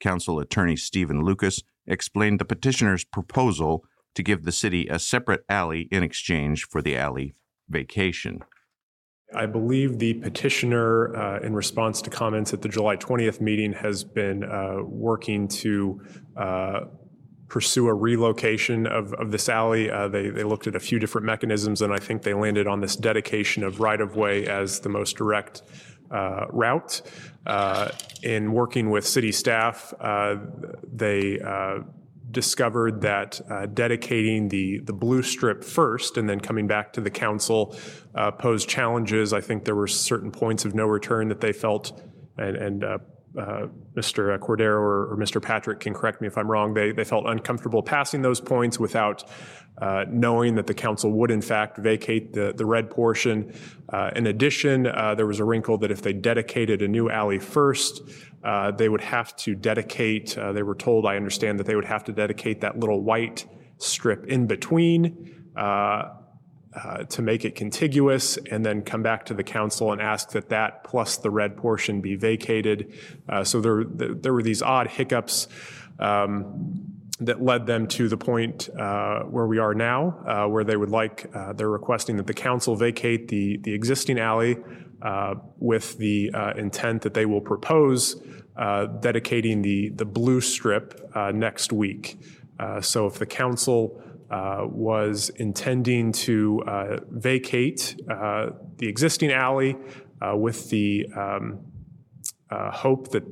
Council 0.00 0.40
Attorney 0.40 0.74
Stephen 0.74 1.22
Lucas 1.22 1.62
explained 1.86 2.38
the 2.38 2.44
petitioner's 2.44 3.04
proposal 3.04 3.84
to 4.14 4.22
give 4.22 4.44
the 4.44 4.52
city 4.52 4.86
a 4.88 4.98
separate 4.98 5.44
alley 5.48 5.88
in 5.90 6.02
exchange 6.02 6.64
for 6.64 6.82
the 6.82 6.96
alley 6.96 7.34
vacation. 7.68 8.40
I 9.34 9.46
believe 9.46 9.98
the 9.98 10.14
petitioner, 10.14 11.14
uh, 11.14 11.40
in 11.40 11.54
response 11.54 12.02
to 12.02 12.10
comments 12.10 12.52
at 12.52 12.62
the 12.62 12.68
July 12.68 12.96
20th 12.96 13.40
meeting, 13.40 13.72
has 13.72 14.02
been 14.02 14.42
uh, 14.42 14.78
working 14.82 15.46
to 15.48 16.02
uh, 16.36 16.80
pursue 17.48 17.88
a 17.88 17.94
relocation 17.94 18.86
of, 18.86 19.12
of 19.14 19.30
this 19.30 19.48
alley. 19.48 19.90
Uh, 19.90 20.08
they, 20.08 20.30
they 20.30 20.42
looked 20.42 20.66
at 20.66 20.74
a 20.74 20.80
few 20.80 20.98
different 20.98 21.26
mechanisms, 21.26 21.80
and 21.82 21.92
I 21.92 21.98
think 21.98 22.22
they 22.22 22.34
landed 22.34 22.66
on 22.66 22.80
this 22.80 22.96
dedication 22.96 23.62
of 23.62 23.80
right 23.80 24.00
of 24.00 24.16
way 24.16 24.46
as 24.46 24.80
the 24.80 24.88
most 24.88 25.16
direct 25.16 25.62
uh, 26.10 26.46
route. 26.50 27.02
Uh, 27.46 27.90
in 28.22 28.52
working 28.52 28.90
with 28.90 29.06
city 29.06 29.32
staff, 29.32 29.94
uh, 30.00 30.36
they 30.92 31.40
uh, 31.40 31.78
discovered 32.30 33.00
that 33.00 33.40
uh, 33.50 33.66
dedicating 33.66 34.48
the, 34.48 34.78
the 34.80 34.92
blue 34.92 35.22
strip 35.22 35.64
first 35.64 36.16
and 36.16 36.28
then 36.28 36.38
coming 36.38 36.66
back 36.66 36.92
to 36.92 37.00
the 37.00 37.10
council 37.10 37.76
uh, 38.14 38.30
posed 38.30 38.68
challenges. 38.68 39.32
I 39.32 39.40
think 39.40 39.64
there 39.64 39.74
were 39.74 39.86
certain 39.86 40.30
points 40.30 40.64
of 40.64 40.74
no 40.74 40.86
return 40.86 41.28
that 41.28 41.40
they 41.40 41.52
felt, 41.52 42.00
and, 42.36 42.56
and 42.56 42.84
uh, 42.84 42.98
uh 43.38 43.66
Mr. 43.96 44.38
Cordero 44.38 44.80
or, 44.80 45.12
or, 45.12 45.16
Mr. 45.16 45.42
Patrick 45.42 45.80
can 45.80 45.92
correct 45.94 46.20
me 46.20 46.26
if 46.26 46.38
I'm 46.38 46.50
wrong, 46.50 46.74
they, 46.74 46.92
they 46.92 47.04
felt 47.04 47.26
uncomfortable 47.26 47.82
passing 47.82 48.22
those 48.22 48.40
points 48.40 48.78
without 48.78 49.24
uh, 49.78 50.04
knowing 50.08 50.54
that 50.56 50.66
the 50.66 50.74
council 50.74 51.10
would 51.12 51.30
in 51.30 51.40
fact 51.40 51.78
vacate 51.78 52.32
the, 52.32 52.52
the 52.56 52.66
red 52.66 52.90
portion. 52.90 53.52
Uh, 53.88 54.10
in 54.14 54.26
addition, 54.26 54.84
there 54.84 55.26
was 55.26 55.40
a 55.40 55.44
wrinkle 55.44 55.78
that 55.78 55.90
if 55.90 56.02
they 56.02 56.12
dedicated 56.12 56.82
a 56.82 56.88
new 56.88 57.10
alley 57.10 57.38
first, 57.38 58.02
uh, 58.44 58.70
they 58.70 58.88
would 58.88 59.00
have 59.00 59.36
to 59.36 59.54
dedicate, 59.54 60.36
uh, 60.38 60.52
they 60.52 60.62
were 60.62 60.74
told, 60.74 61.06
I 61.06 61.16
understand, 61.16 61.58
that 61.58 61.66
they 61.66 61.76
would 61.76 61.84
have 61.84 62.04
to 62.04 62.12
dedicate 62.12 62.60
that 62.62 62.78
little 62.78 63.00
white 63.00 63.46
strip 63.78 64.26
in 64.26 64.46
between 64.46 65.50
uh, 66.72 67.02
to 67.02 67.20
make 67.20 67.44
it 67.44 67.56
contiguous 67.56 68.36
and 68.50 68.64
then 68.64 68.82
come 68.82 69.02
back 69.02 69.26
to 69.26 69.34
the 69.34 69.42
council 69.42 69.90
and 69.90 70.00
ask 70.00 70.30
that 70.30 70.50
that 70.50 70.84
plus 70.84 71.16
the 71.16 71.30
red 71.30 71.56
portion 71.56 72.00
be 72.00 72.14
vacated. 72.14 72.94
Uh, 73.28 73.42
so 73.42 73.60
there, 73.60 73.82
there 73.84 74.32
were 74.32 74.42
these 74.42 74.62
odd 74.62 74.86
hiccups. 74.86 75.48
Um, 75.98 76.96
that 77.22 77.42
led 77.42 77.66
them 77.66 77.86
to 77.86 78.08
the 78.08 78.16
point 78.16 78.70
uh, 78.78 79.24
where 79.24 79.46
we 79.46 79.58
are 79.58 79.74
now, 79.74 80.24
uh, 80.26 80.48
where 80.48 80.64
they 80.64 80.74
would 80.74 80.88
like, 80.88 81.28
uh, 81.34 81.52
they're 81.52 81.68
requesting 81.68 82.16
that 82.16 82.26
the 82.26 82.32
council 82.32 82.76
vacate 82.76 83.28
the, 83.28 83.58
the 83.58 83.74
existing 83.74 84.18
alley 84.18 84.56
with 85.58 85.98
the 85.98 86.30
intent 86.56 87.02
that 87.02 87.12
they 87.12 87.26
will 87.26 87.42
propose 87.42 88.14
dedicating 89.00 89.60
the, 89.60 89.90
the 89.90 90.06
blue 90.06 90.40
strip 90.40 91.14
next 91.34 91.74
week. 91.74 92.18
so 92.80 93.06
if 93.06 93.18
the 93.18 93.26
council 93.26 94.02
was 94.30 95.30
intending 95.36 96.12
to 96.12 96.62
vacate 97.10 97.96
the 98.06 98.86
existing 98.88 99.32
alley 99.32 99.76
with 100.34 100.70
the 100.70 101.06
um, 101.16 101.60
hope 102.50 103.10
that 103.10 103.24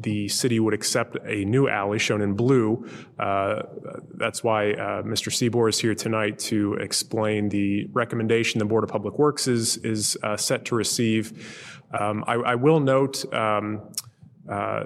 the 0.00 0.28
city 0.28 0.58
would 0.58 0.74
accept 0.74 1.16
a 1.24 1.44
new 1.44 1.68
alley 1.68 1.98
shown 1.98 2.20
in 2.20 2.34
blue. 2.34 2.86
Uh, 3.18 3.62
that's 4.14 4.42
why 4.42 4.72
uh, 4.72 5.02
Mr. 5.02 5.30
Cibor 5.30 5.68
is 5.68 5.78
here 5.78 5.94
tonight 5.94 6.38
to 6.38 6.74
explain 6.74 7.48
the 7.48 7.86
recommendation 7.92 8.58
the 8.58 8.64
Board 8.64 8.82
of 8.82 8.90
Public 8.90 9.18
Works 9.18 9.46
is, 9.46 9.76
is 9.78 10.16
uh, 10.22 10.36
set 10.36 10.64
to 10.66 10.74
receive. 10.74 11.80
Um, 11.98 12.24
I, 12.26 12.34
I, 12.34 12.54
will 12.56 12.80
note, 12.80 13.32
um, 13.32 13.82
uh, 14.50 14.84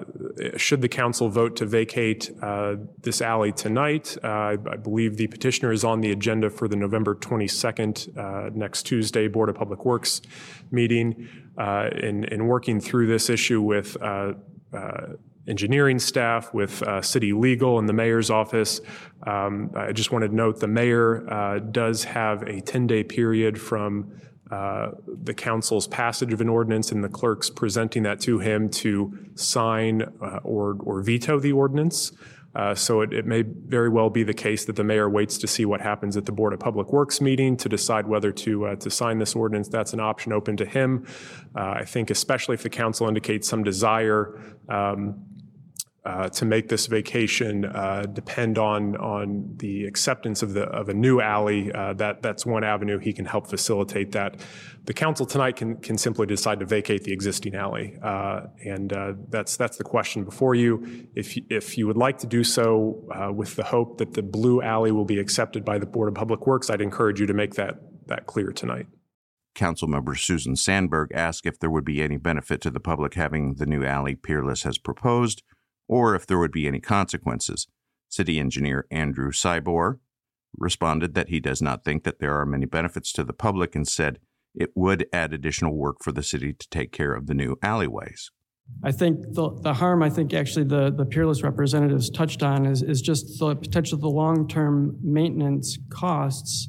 should 0.55 0.81
the 0.81 0.87
council 0.87 1.29
vote 1.29 1.55
to 1.57 1.65
vacate 1.65 2.31
uh, 2.41 2.75
this 3.01 3.21
alley 3.21 3.51
tonight, 3.51 4.17
uh, 4.23 4.27
I, 4.27 4.51
I, 4.51 4.77
believe 4.77 5.17
the 5.17 5.27
petitioner 5.27 5.71
is 5.71 5.83
on 5.83 5.99
the 5.99 6.11
agenda 6.11 6.49
for 6.49 6.67
the 6.67 6.77
November 6.77 7.15
22nd, 7.15 8.55
next 8.55 8.83
Tuesday, 8.83 9.27
Board 9.27 9.49
of 9.49 9.55
Public 9.55 9.83
Works 9.85 10.21
meeting. 10.71 11.27
in, 11.57 12.23
in 12.25 12.47
working 12.47 12.79
through 12.79 13.07
this 13.07 13.29
issue 13.29 13.61
with 13.61 13.97
uh, 14.01 14.33
engineering 15.49 15.97
staff, 15.99 16.53
with 16.53 16.81
uh, 16.83 17.01
city 17.01 17.33
legal 17.33 17.79
and 17.79 17.89
the 17.89 17.93
mayor's 17.93 18.29
office. 18.29 18.81
Um, 19.25 19.71
I 19.75 19.91
just 19.91 20.11
wanted 20.11 20.29
to 20.29 20.35
note 20.35 20.59
the 20.59 20.67
mayor 20.67 21.27
uh, 21.29 21.59
does 21.59 22.03
have 22.03 22.43
a 22.43 22.61
10 22.61 22.87
day 22.87 23.03
period 23.03 23.59
from 23.59 24.11
uh, 24.51 24.91
the 25.05 25.33
council's 25.33 25.87
passage 25.87 26.33
of 26.33 26.41
an 26.41 26.49
ordinance 26.49 26.91
and 26.91 27.03
the 27.03 27.09
clerks 27.09 27.49
presenting 27.49 28.03
that 28.03 28.19
to 28.19 28.39
him 28.39 28.69
to 28.69 29.15
sign 29.35 30.01
uh, 30.21 30.39
or, 30.43 30.75
or 30.81 31.01
veto 31.01 31.39
the 31.39 31.51
ordinance. 31.51 32.11
Uh, 32.55 32.73
so 32.73 33.01
it, 33.01 33.13
it, 33.13 33.27
may 33.27 33.43
very 33.43 33.89
well 33.89 34.09
be 34.09 34.23
the 34.23 34.33
case 34.33 34.65
that 34.65 34.75
the 34.75 34.83
mayor 34.83 35.07
waits 35.07 35.37
to 35.37 35.45
see 35.45 35.65
what 35.65 35.81
happens 35.81 36.17
at 36.17 36.25
the 36.25 36.31
Board 36.31 36.51
of 36.51 36.59
Public 36.59 36.91
Works 36.91 37.21
meeting 37.21 37.55
to 37.57 37.69
decide 37.69 38.07
whether 38.07 38.31
to 38.31 38.65
uh, 38.65 38.75
to 38.77 38.89
sign 38.89 39.19
this 39.19 39.35
ordinance. 39.35 39.67
That's 39.67 39.93
an 39.93 39.99
option 39.99 40.33
open 40.33 40.57
to 40.57 40.65
him. 40.65 41.05
Uh, 41.55 41.75
I 41.77 41.85
think, 41.85 42.09
especially 42.09 42.55
if 42.55 42.63
the 42.63 42.69
council 42.69 43.07
indicates 43.07 43.47
some 43.47 43.63
desire. 43.63 44.41
Um, 44.67 45.25
uh, 46.09 46.27
to 46.27 46.43
make 46.43 46.69
this 46.69 46.87
vacation 46.87 47.65
uh, 47.65 48.03
depend 48.11 48.57
on 48.57 48.95
on 48.97 49.53
the 49.57 49.85
acceptance 49.85 50.41
of 50.41 50.53
the 50.53 50.63
of 50.63 50.89
a 50.89 50.93
new 50.93 51.21
alley. 51.21 51.71
Uh, 51.71 51.93
that 51.93 52.23
that's 52.23 52.47
one 52.47 52.63
avenue 52.63 52.97
he 52.97 53.13
can 53.13 53.25
help 53.25 53.47
facilitate 53.47 54.11
that. 54.13 54.41
The 54.85 54.93
council 54.93 55.27
tonight 55.27 55.55
can 55.55 55.77
can 55.77 55.99
simply 55.99 56.25
decide 56.25 56.61
to 56.61 56.65
vacate 56.65 57.03
the 57.03 57.13
existing 57.13 57.53
alley, 57.53 57.95
uh, 58.01 58.47
and 58.65 58.91
uh, 58.91 59.13
that's 59.29 59.55
that's 59.55 59.77
the 59.77 59.83
question 59.83 60.23
before 60.23 60.55
you. 60.55 61.07
If 61.13 61.37
if 61.51 61.77
you 61.77 61.85
would 61.85 61.97
like 61.97 62.17
to 62.19 62.27
do 62.27 62.43
so 62.43 63.03
with 63.35 63.55
the 63.55 63.63
hope 63.63 63.99
that 63.99 64.13
the 64.15 64.23
blue 64.23 64.63
alley 64.63 64.91
will 64.91 65.05
be 65.05 65.19
accepted 65.19 65.63
by 65.63 65.77
the 65.77 65.85
Board 65.85 66.09
of 66.09 66.15
Public 66.15 66.47
Works, 66.47 66.71
I'd 66.71 66.81
encourage 66.81 67.19
you 67.19 67.27
to 67.27 67.35
make 67.35 67.53
that 67.53 67.81
that 68.07 68.25
clear 68.25 68.51
tonight. 68.51 68.87
Councilmember 69.55 70.17
Susan 70.17 70.55
Sandberg 70.55 71.11
asked 71.13 71.45
if 71.45 71.59
there 71.59 71.69
would 71.69 71.85
be 71.85 72.01
any 72.01 72.17
benefit 72.17 72.61
to 72.61 72.71
the 72.71 72.79
public 72.79 73.13
having 73.13 73.55
the 73.55 73.67
new 73.67 73.85
alley 73.85 74.15
Peerless 74.15 74.63
has 74.63 74.79
proposed 74.79 75.43
or 75.89 76.15
if 76.15 76.25
there 76.25 76.39
would 76.39 76.51
be 76.51 76.67
any 76.67 76.79
consequences. 76.79 77.67
City 78.07 78.39
Engineer 78.39 78.85
Andrew 78.89 79.31
Cibor 79.31 79.99
responded 80.57 81.13
that 81.15 81.29
he 81.29 81.39
does 81.39 81.61
not 81.61 81.83
think 81.83 82.03
that 82.03 82.19
there 82.19 82.39
are 82.39 82.45
many 82.45 82.65
benefits 82.65 83.11
to 83.13 83.23
the 83.23 83.33
public 83.33 83.75
and 83.75 83.87
said 83.87 84.19
it 84.55 84.71
would 84.75 85.07
add 85.11 85.33
additional 85.33 85.75
work 85.75 85.97
for 86.01 86.11
the 86.11 86.23
city 86.23 86.53
to 86.53 86.69
take 86.69 86.91
care 86.91 87.13
of 87.13 87.27
the 87.27 87.33
new 87.33 87.57
alleyways. 87.61 88.31
I 88.83 88.91
think 88.91 89.33
the, 89.33 89.49
the 89.61 89.73
harm 89.73 90.03
I 90.03 90.09
think 90.09 90.33
actually 90.33 90.65
the, 90.65 90.91
the 90.91 91.05
peerless 91.05 91.41
representatives 91.41 92.09
touched 92.09 92.43
on 92.43 92.65
is, 92.65 92.83
is 92.83 93.01
just 93.01 93.39
the 93.39 93.55
potential 93.55 93.97
the 93.97 94.07
long-term 94.09 94.97
maintenance 95.01 95.77
costs 95.89 96.67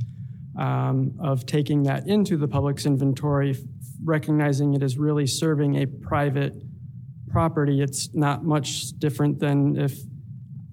um, 0.59 1.12
of 1.21 1.47
taking 1.47 1.83
that 1.85 2.07
into 2.07 2.37
the 2.37 2.49
public's 2.49 2.87
inventory, 2.87 3.57
recognizing 4.03 4.75
it 4.75 4.83
is 4.83 4.99
really 4.99 5.27
serving 5.27 5.77
a 5.77 5.87
private 5.87 6.55
property, 7.30 7.80
it's 7.80 8.12
not 8.14 8.44
much 8.44 8.88
different 8.99 9.38
than 9.38 9.76
if 9.76 9.99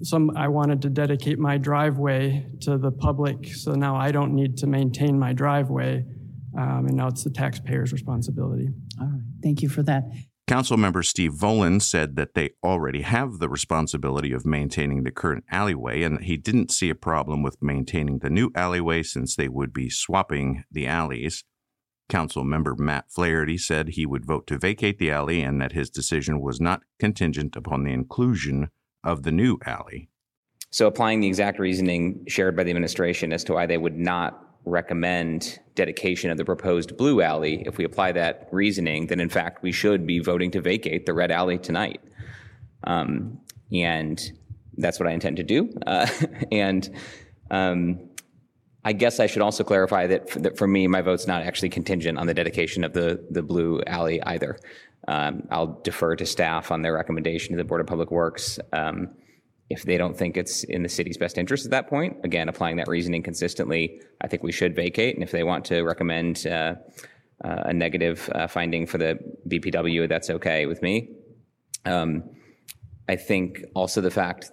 some 0.03 0.35
I 0.37 0.47
wanted 0.47 0.81
to 0.83 0.89
dedicate 0.89 1.39
my 1.39 1.57
driveway 1.57 2.45
to 2.61 2.77
the 2.77 2.91
public, 2.91 3.47
so 3.47 3.71
now 3.73 3.95
I 3.95 4.11
don't 4.11 4.33
need 4.33 4.57
to 4.57 4.67
maintain 4.67 5.17
my 5.17 5.33
driveway, 5.33 6.05
um, 6.57 6.85
and 6.85 6.97
now 6.97 7.07
it's 7.07 7.23
the 7.23 7.31
taxpayer's 7.31 7.91
responsibility. 7.91 8.69
All 8.99 9.07
right, 9.07 9.21
thank 9.41 9.61
you 9.61 9.69
for 9.69 9.83
that. 9.83 10.03
Councilmember 10.47 11.03
Steve 11.03 11.33
Volan 11.33 11.81
said 11.81 12.15
that 12.15 12.33
they 12.33 12.51
already 12.63 13.01
have 13.01 13.39
the 13.39 13.49
responsibility 13.49 14.31
of 14.31 14.45
maintaining 14.45 15.03
the 15.03 15.11
current 15.11 15.43
alleyway, 15.51 16.03
and 16.03 16.23
he 16.23 16.37
didn't 16.37 16.71
see 16.71 16.89
a 16.89 16.95
problem 16.95 17.43
with 17.43 17.61
maintaining 17.61 18.19
the 18.19 18.29
new 18.29 18.49
alleyway 18.55 19.03
since 19.03 19.35
they 19.35 19.49
would 19.49 19.73
be 19.73 19.89
swapping 19.89 20.63
the 20.71 20.87
alleys. 20.87 21.43
Council 22.09 22.43
member 22.43 22.75
Matt 22.75 23.11
Flaherty 23.11 23.57
said 23.57 23.89
he 23.89 24.05
would 24.05 24.25
vote 24.25 24.47
to 24.47 24.57
vacate 24.57 24.97
the 24.97 25.11
alley 25.11 25.41
and 25.41 25.61
that 25.61 25.73
his 25.73 25.89
decision 25.89 26.39
was 26.39 26.61
not 26.61 26.81
contingent 26.99 27.55
upon 27.55 27.83
the 27.83 27.91
inclusion 27.91 28.69
of 29.03 29.23
the 29.23 29.31
new 29.31 29.57
alley. 29.65 30.09
So, 30.69 30.87
applying 30.87 31.21
the 31.21 31.27
exact 31.27 31.59
reasoning 31.59 32.25
shared 32.27 32.55
by 32.55 32.63
the 32.63 32.71
administration 32.71 33.31
as 33.31 33.43
to 33.45 33.53
why 33.53 33.65
they 33.65 33.77
would 33.77 33.97
not 33.97 34.43
recommend 34.65 35.59
dedication 35.75 36.29
of 36.29 36.37
the 36.37 36.45
proposed 36.45 36.97
blue 36.97 37.21
alley, 37.21 37.63
if 37.65 37.77
we 37.77 37.85
apply 37.85 38.11
that 38.11 38.49
reasoning, 38.51 39.07
then 39.07 39.19
in 39.19 39.29
fact 39.29 39.63
we 39.63 39.71
should 39.71 40.05
be 40.05 40.19
voting 40.19 40.51
to 40.51 40.61
vacate 40.61 41.05
the 41.05 41.13
red 41.13 41.31
alley 41.31 41.57
tonight. 41.57 42.01
Um, 42.83 43.39
and 43.71 44.31
that's 44.77 44.99
what 44.99 45.07
I 45.07 45.13
intend 45.13 45.37
to 45.37 45.43
do. 45.43 45.73
Uh, 45.85 46.07
and 46.51 46.89
um, 47.49 48.09
I 48.87 48.93
guess 48.93 49.19
I 49.19 49.27
should 49.27 49.41
also 49.41 49.65
clarify 49.65 50.07
that 50.07 50.29
for, 50.29 50.39
that 50.39 50.57
for, 50.57 50.65
me, 50.65 50.87
my 50.87 51.01
vote's 51.01 51.27
not 51.27 51.41
actually 51.41 51.67
contingent 51.67 52.17
on 52.17 52.25
the 52.25 52.33
dedication 52.33 52.85
of 52.85 52.93
the, 52.93 53.21
the 53.29 53.43
blue 53.43 53.81
alley 53.85 54.23
either. 54.23 54.57
Um, 55.09 55.45
I'll 55.51 55.81
defer 55.83 56.15
to 56.15 56.25
staff 56.25 56.71
on 56.71 56.83
their 56.83 56.93
recommendation 56.93 57.51
to 57.51 57.57
the 57.57 57.65
Board 57.65 57.81
of 57.81 57.87
Public 57.87 58.11
Works. 58.11 58.59
Um, 58.71 59.09
if 59.69 59.83
they 59.83 59.97
don't 59.97 60.15
think 60.15 60.37
it's 60.37 60.63
in 60.63 60.83
the 60.83 60.87
city's 60.87 61.17
best 61.17 61.37
interest 61.37 61.65
at 61.65 61.71
that 61.71 61.89
point, 61.89 62.15
again, 62.23 62.47
applying 62.47 62.77
that 62.77 62.87
reasoning 62.87 63.23
consistently, 63.23 63.99
I 64.21 64.29
think 64.29 64.41
we 64.41 64.53
should 64.53 64.73
vacate. 64.73 65.15
And 65.15 65.23
if 65.23 65.31
they 65.31 65.43
want 65.43 65.65
to 65.65 65.81
recommend 65.81 66.47
uh, 66.47 66.75
uh, 67.43 67.63
a 67.65 67.73
negative 67.73 68.29
uh, 68.33 68.47
finding 68.47 68.87
for 68.87 68.99
the 68.99 69.19
BPW, 69.49 70.07
that's 70.07 70.29
okay 70.29 70.65
with 70.65 70.81
me. 70.81 71.09
Um, 71.83 72.23
I 73.09 73.17
think 73.17 73.65
also 73.75 73.99
the 73.99 74.11
fact 74.11 74.49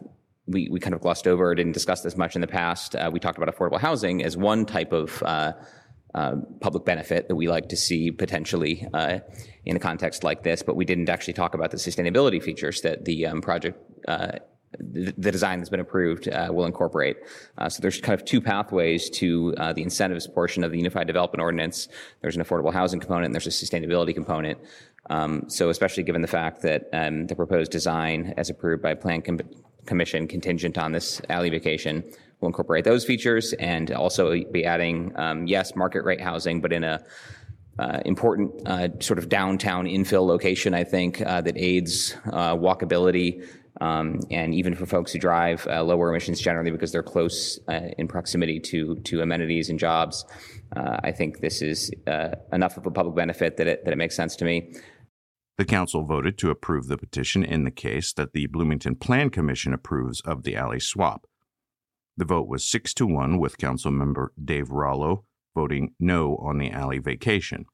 we, 0.47 0.69
we 0.69 0.81
kind 0.81 0.95
of 0.95 1.01
glossed 1.01 1.27
over, 1.27 1.55
didn't 1.55 1.73
discuss 1.73 2.03
this 2.03 2.17
much 2.17 2.35
in 2.35 2.41
the 2.41 2.47
past. 2.47 2.95
Uh, 2.95 3.11
we 3.13 3.19
talked 3.19 3.39
about 3.39 3.55
affordable 3.55 3.81
housing 3.81 4.23
as 4.23 4.37
one 4.37 4.67
type 4.67 4.93
of 4.93 5.23
uh, 5.23 5.53
uh, 6.15 6.37
public 6.61 6.85
benefit 6.85 7.29
that 7.29 7.35
we 7.35 7.49
like 7.49 7.69
to 7.71 7.77
see 7.77 8.11
potentially 8.11 8.87
uh, 8.93 9.19
in 9.65 9.77
a 9.77 9.81
context 9.81 10.23
like 10.23 10.43
this, 10.43 10.63
but 10.63 10.77
we 10.77 10.85
didn't 10.85 11.09
actually 11.09 11.33
talk 11.33 11.55
about 11.55 11.71
the 11.71 11.77
sustainability 11.77 12.43
features 12.43 12.83
that 12.83 13.05
the 13.05 13.27
um, 13.27 13.41
project 13.41 13.79
uh, 14.07 14.33
the, 14.79 15.31
design 15.31 15.61
that's 15.61 15.71
been 15.71 15.81
approved 15.81 16.29
uh, 16.29 16.49
will 16.51 16.67
incorporate. 16.67 17.17
So 17.69 17.81
there's 17.81 18.01
kind 18.01 18.19
of 18.19 18.27
two 18.27 18.41
pathways 18.41 19.09
to 19.11 19.53
the 19.53 19.83
incentives 19.83 20.27
portion 20.27 20.65
of 20.65 20.73
the 20.73 20.79
Unified 20.79 21.07
Development 21.07 21.41
Ordinance. 21.41 21.87
There's 22.23 22.35
an 22.35 22.43
affordable 22.43 22.73
housing 22.73 22.99
component 22.99 23.27
and 23.27 23.35
there's 23.35 23.47
a 23.47 23.51
sustainability 23.51 24.13
component. 24.15 24.59
Um, 25.11 25.45
so 25.49 25.69
especially 25.69 26.03
given 26.03 26.23
the 26.23 26.29
fact 26.29 26.63
that 26.63 26.89
um, 26.93 27.27
the 27.27 27.37
proposed 27.37 27.71
design, 27.71 28.35
as 28.37 28.51
approved 28.51 28.83
by 28.83 28.95
Plan 28.95 29.23
Com- 29.23 29.41
Commission, 29.87 30.26
contingent 30.26 30.79
on 30.79 30.93
this 30.93 31.21
alley 31.29 31.50
vacation, 31.50 32.05
will 32.41 32.49
incorporate 32.49 32.85
those 32.85 33.05
features 33.05 33.53
and 33.55 33.91
also 33.93 34.35
be 34.53 34.64
adding, 34.64 35.12
um, 35.17 35.47
yes, 35.47 35.75
market 35.76 36.05
rate 36.05 36.21
housing, 36.21 36.61
but 36.61 36.73
in 36.73 36.85
a 36.85 37.05
uh, 37.79 38.00
important 38.05 38.53
uh, 38.67 38.88
sort 39.00 39.19
of 39.19 39.29
downtown 39.29 39.87
infill 39.87 40.26
location, 40.26 40.75
I 40.75 40.85
think, 40.85 41.21
uh, 41.21 41.41
that 41.41 41.57
aids 41.57 42.14
uh, 42.26 42.55
walkability. 42.55 43.47
Um, 43.81 44.21
and 44.31 44.55
even 44.55 44.76
for 44.76 44.87
folks 44.87 45.12
who 45.12 45.19
drive 45.19 45.67
uh, 45.67 45.83
lower 45.83 46.11
emissions 46.11 46.41
generally 46.41 46.71
because 46.71 46.93
they're 46.93 47.03
close 47.03 47.59
uh, 47.69 47.88
in 47.99 48.07
proximity 48.07 48.61
to, 48.61 48.95
to 48.97 49.21
amenities 49.21 49.69
and 49.71 49.79
jobs, 49.79 50.25
I 50.76 51.12
think 51.12 51.41
this 51.41 51.62
is 51.62 51.93
enough 52.53 52.76
of 52.76 52.85
a 52.85 52.91
public 52.91 53.14
benefit 53.14 53.57
that 53.59 53.69
it, 53.69 53.85
that 53.85 53.93
it 53.93 53.97
makes 53.97 54.17
sense 54.17 54.35
to 54.37 54.45
me. 54.45 54.73
The 55.56 55.64
council 55.64 56.04
voted 56.04 56.37
to 56.38 56.50
approve 56.50 56.88
the 56.88 56.99
petition 56.99 57.44
in 57.44 57.62
the 57.62 57.70
case 57.70 58.12
that 58.14 58.32
the 58.32 58.46
Bloomington 58.46 58.96
Plan 58.96 59.30
Commission 59.30 59.73
approves 59.73 60.20
of 60.23 60.42
the 60.42 60.56
alley 60.56 60.80
swap. 60.80 61.26
The 62.16 62.25
vote 62.25 62.49
was 62.49 62.64
6 62.64 62.92
to 62.94 63.06
1 63.06 63.38
with 63.38 63.58
Councilmember 63.58 64.28
Dave 64.42 64.70
Rollo 64.70 65.25
voting 65.54 65.94
no 66.00 66.37
on 66.37 66.58
the 66.58 66.70
alley 66.70 66.99
vacation. 66.99 67.66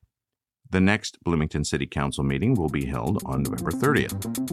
The 0.68 0.80
next 0.80 1.18
Bloomington 1.24 1.64
City 1.64 1.86
Council 1.86 2.22
meeting 2.22 2.54
will 2.54 2.68
be 2.68 2.84
held 2.84 3.22
on 3.24 3.42
November 3.42 3.70
30th. 3.72 4.50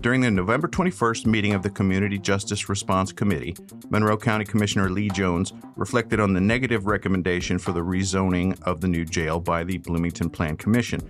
During 0.00 0.22
the 0.22 0.30
November 0.30 0.66
21st 0.66 1.26
meeting 1.26 1.52
of 1.52 1.62
the 1.62 1.68
Community 1.68 2.18
Justice 2.18 2.70
Response 2.70 3.12
Committee, 3.12 3.54
Monroe 3.90 4.16
County 4.16 4.46
Commissioner 4.46 4.88
Lee 4.88 5.10
Jones 5.10 5.52
reflected 5.76 6.18
on 6.20 6.32
the 6.32 6.40
negative 6.40 6.86
recommendation 6.86 7.58
for 7.58 7.72
the 7.72 7.80
rezoning 7.80 8.58
of 8.62 8.80
the 8.80 8.88
new 8.88 9.04
jail 9.04 9.40
by 9.40 9.62
the 9.62 9.76
Bloomington 9.76 10.30
Plan 10.30 10.56
Commission. 10.56 11.02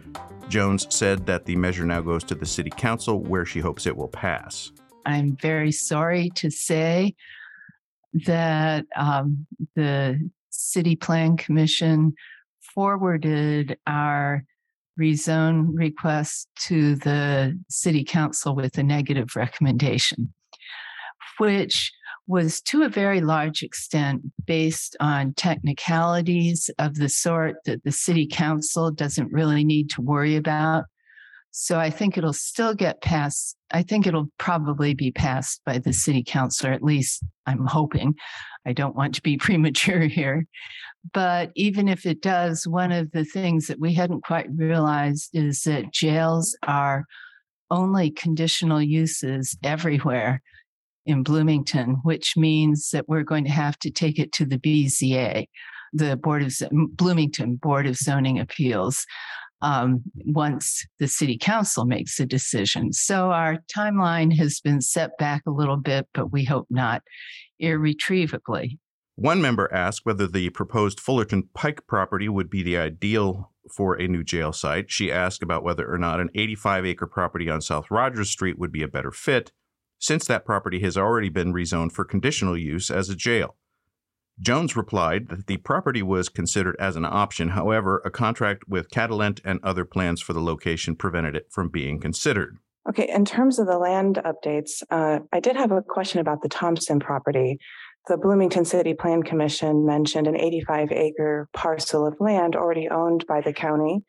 Jones 0.48 0.88
said 0.90 1.24
that 1.26 1.44
the 1.44 1.54
measure 1.54 1.84
now 1.84 2.00
goes 2.00 2.24
to 2.24 2.34
the 2.34 2.44
City 2.44 2.70
Council, 2.70 3.20
where 3.20 3.46
she 3.46 3.60
hopes 3.60 3.86
it 3.86 3.96
will 3.96 4.08
pass. 4.08 4.72
I'm 5.06 5.36
very 5.36 5.70
sorry 5.70 6.30
to 6.30 6.50
say 6.50 7.14
that 8.26 8.86
um, 8.96 9.46
the 9.76 10.28
City 10.50 10.96
Plan 10.96 11.36
Commission 11.36 12.14
forwarded 12.74 13.78
our 13.86 14.44
rezone 14.98 15.70
request 15.74 16.48
to 16.66 16.96
the 16.96 17.58
city 17.68 18.04
council 18.04 18.54
with 18.54 18.76
a 18.78 18.82
negative 18.82 19.36
recommendation, 19.36 20.32
which 21.38 21.92
was 22.26 22.60
to 22.60 22.82
a 22.82 22.88
very 22.88 23.20
large 23.20 23.62
extent 23.62 24.22
based 24.46 24.96
on 25.00 25.34
technicalities 25.34 26.70
of 26.78 26.94
the 26.94 27.08
sort 27.08 27.56
that 27.64 27.82
the 27.82 27.90
city 27.90 28.26
council 28.30 28.90
doesn't 28.90 29.32
really 29.32 29.64
need 29.64 29.90
to 29.90 30.00
worry 30.00 30.36
about. 30.36 30.84
So 31.50 31.78
I 31.80 31.90
think 31.90 32.16
it'll 32.16 32.32
still 32.32 32.74
get 32.74 33.02
passed. 33.02 33.56
I 33.72 33.82
think 33.82 34.06
it'll 34.06 34.28
probably 34.38 34.94
be 34.94 35.10
passed 35.10 35.60
by 35.66 35.78
the 35.78 35.92
city 35.92 36.22
council, 36.22 36.68
or 36.68 36.72
at 36.72 36.82
least 36.82 37.24
I'm 37.46 37.66
hoping. 37.66 38.14
I 38.64 38.72
don't 38.72 38.94
want 38.94 39.16
to 39.16 39.22
be 39.22 39.36
premature 39.38 40.02
here. 40.02 40.46
But 41.12 41.50
even 41.54 41.88
if 41.88 42.04
it 42.04 42.20
does, 42.20 42.66
one 42.66 42.92
of 42.92 43.10
the 43.12 43.24
things 43.24 43.66
that 43.66 43.80
we 43.80 43.94
hadn't 43.94 44.24
quite 44.24 44.48
realized 44.54 45.30
is 45.32 45.62
that 45.62 45.92
jails 45.92 46.56
are 46.66 47.06
only 47.70 48.10
conditional 48.10 48.82
uses 48.82 49.56
everywhere 49.62 50.42
in 51.06 51.22
Bloomington, 51.22 52.00
which 52.02 52.36
means 52.36 52.90
that 52.90 53.08
we're 53.08 53.22
going 53.22 53.44
to 53.44 53.50
have 53.50 53.78
to 53.78 53.90
take 53.90 54.18
it 54.18 54.32
to 54.32 54.44
the 54.44 54.58
BZA, 54.58 55.46
the 55.92 56.16
Board 56.16 56.42
of 56.42 56.54
Bloomington 56.70 57.56
Board 57.56 57.86
of 57.86 57.96
Zoning 57.96 58.38
Appeals, 58.38 59.06
um, 59.62 60.02
once 60.26 60.86
the 60.98 61.08
City 61.08 61.38
Council 61.38 61.84
makes 61.84 62.18
a 62.20 62.26
decision. 62.26 62.92
So 62.92 63.30
our 63.30 63.58
timeline 63.74 64.36
has 64.36 64.60
been 64.60 64.80
set 64.80 65.16
back 65.18 65.42
a 65.46 65.50
little 65.50 65.76
bit, 65.76 66.06
but 66.14 66.32
we 66.32 66.44
hope 66.44 66.66
not 66.70 67.02
irretrievably. 67.58 68.78
One 69.20 69.42
member 69.42 69.70
asked 69.70 70.06
whether 70.06 70.26
the 70.26 70.48
proposed 70.48 70.98
Fullerton 70.98 71.50
Pike 71.52 71.86
property 71.86 72.26
would 72.26 72.48
be 72.48 72.62
the 72.62 72.78
ideal 72.78 73.52
for 73.70 73.94
a 73.94 74.08
new 74.08 74.24
jail 74.24 74.50
site. 74.50 74.90
She 74.90 75.12
asked 75.12 75.42
about 75.42 75.62
whether 75.62 75.92
or 75.92 75.98
not 75.98 76.20
an 76.20 76.30
85 76.34 76.86
acre 76.86 77.06
property 77.06 77.50
on 77.50 77.60
South 77.60 77.90
Rogers 77.90 78.30
Street 78.30 78.58
would 78.58 78.72
be 78.72 78.82
a 78.82 78.88
better 78.88 79.10
fit, 79.10 79.52
since 79.98 80.26
that 80.26 80.46
property 80.46 80.80
has 80.80 80.96
already 80.96 81.28
been 81.28 81.52
rezoned 81.52 81.92
for 81.92 82.02
conditional 82.02 82.56
use 82.56 82.90
as 82.90 83.10
a 83.10 83.14
jail. 83.14 83.56
Jones 84.40 84.74
replied 84.74 85.28
that 85.28 85.48
the 85.48 85.58
property 85.58 86.02
was 86.02 86.30
considered 86.30 86.76
as 86.78 86.96
an 86.96 87.04
option. 87.04 87.50
However, 87.50 88.00
a 88.06 88.10
contract 88.10 88.68
with 88.68 88.88
Catalent 88.88 89.42
and 89.44 89.60
other 89.62 89.84
plans 89.84 90.22
for 90.22 90.32
the 90.32 90.40
location 90.40 90.96
prevented 90.96 91.36
it 91.36 91.48
from 91.50 91.68
being 91.68 92.00
considered. 92.00 92.56
Okay, 92.88 93.10
in 93.10 93.26
terms 93.26 93.58
of 93.58 93.66
the 93.66 93.76
land 93.76 94.18
updates, 94.24 94.82
uh, 94.90 95.18
I 95.30 95.40
did 95.40 95.56
have 95.56 95.70
a 95.72 95.82
question 95.82 96.20
about 96.20 96.40
the 96.40 96.48
Thompson 96.48 96.98
property 96.98 97.58
the 98.08 98.16
Bloomington 98.16 98.64
City 98.64 98.94
Plan 98.94 99.22
Commission 99.22 99.86
mentioned 99.86 100.26
an 100.26 100.36
85 100.36 100.92
acre 100.92 101.48
parcel 101.52 102.06
of 102.06 102.16
land 102.20 102.56
already 102.56 102.88
owned 102.88 103.26
by 103.26 103.40
the 103.40 103.52
county 103.52 104.04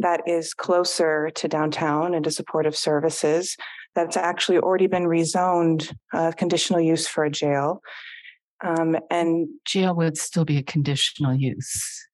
that 0.00 0.22
is 0.26 0.54
closer 0.54 1.30
to 1.36 1.48
downtown 1.48 2.14
and 2.14 2.24
to 2.24 2.30
supportive 2.30 2.74
services 2.74 3.56
that's 3.94 4.16
actually 4.16 4.58
already 4.58 4.86
been 4.86 5.04
rezoned 5.04 5.94
uh, 6.12 6.32
conditional 6.32 6.80
use 6.80 7.06
for 7.06 7.24
a 7.24 7.30
jail. 7.30 7.80
Um, 8.62 8.96
and 9.10 9.48
jail 9.64 9.94
would 9.94 10.16
still 10.16 10.44
be 10.44 10.58
a 10.58 10.62
conditional 10.62 11.34
use. 11.34 12.06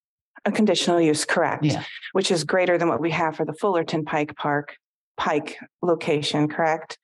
A 0.44 0.52
conditional 0.52 1.00
use, 1.00 1.24
correct? 1.24 1.64
Yeah. 1.64 1.82
Which 2.12 2.30
is 2.30 2.44
greater 2.44 2.78
than 2.78 2.88
what 2.88 3.00
we 3.00 3.10
have 3.10 3.36
for 3.36 3.44
the 3.44 3.52
Fullerton 3.52 4.04
Pike 4.04 4.36
Park 4.36 4.76
Pike 5.16 5.56
location, 5.82 6.48
correct? 6.48 6.98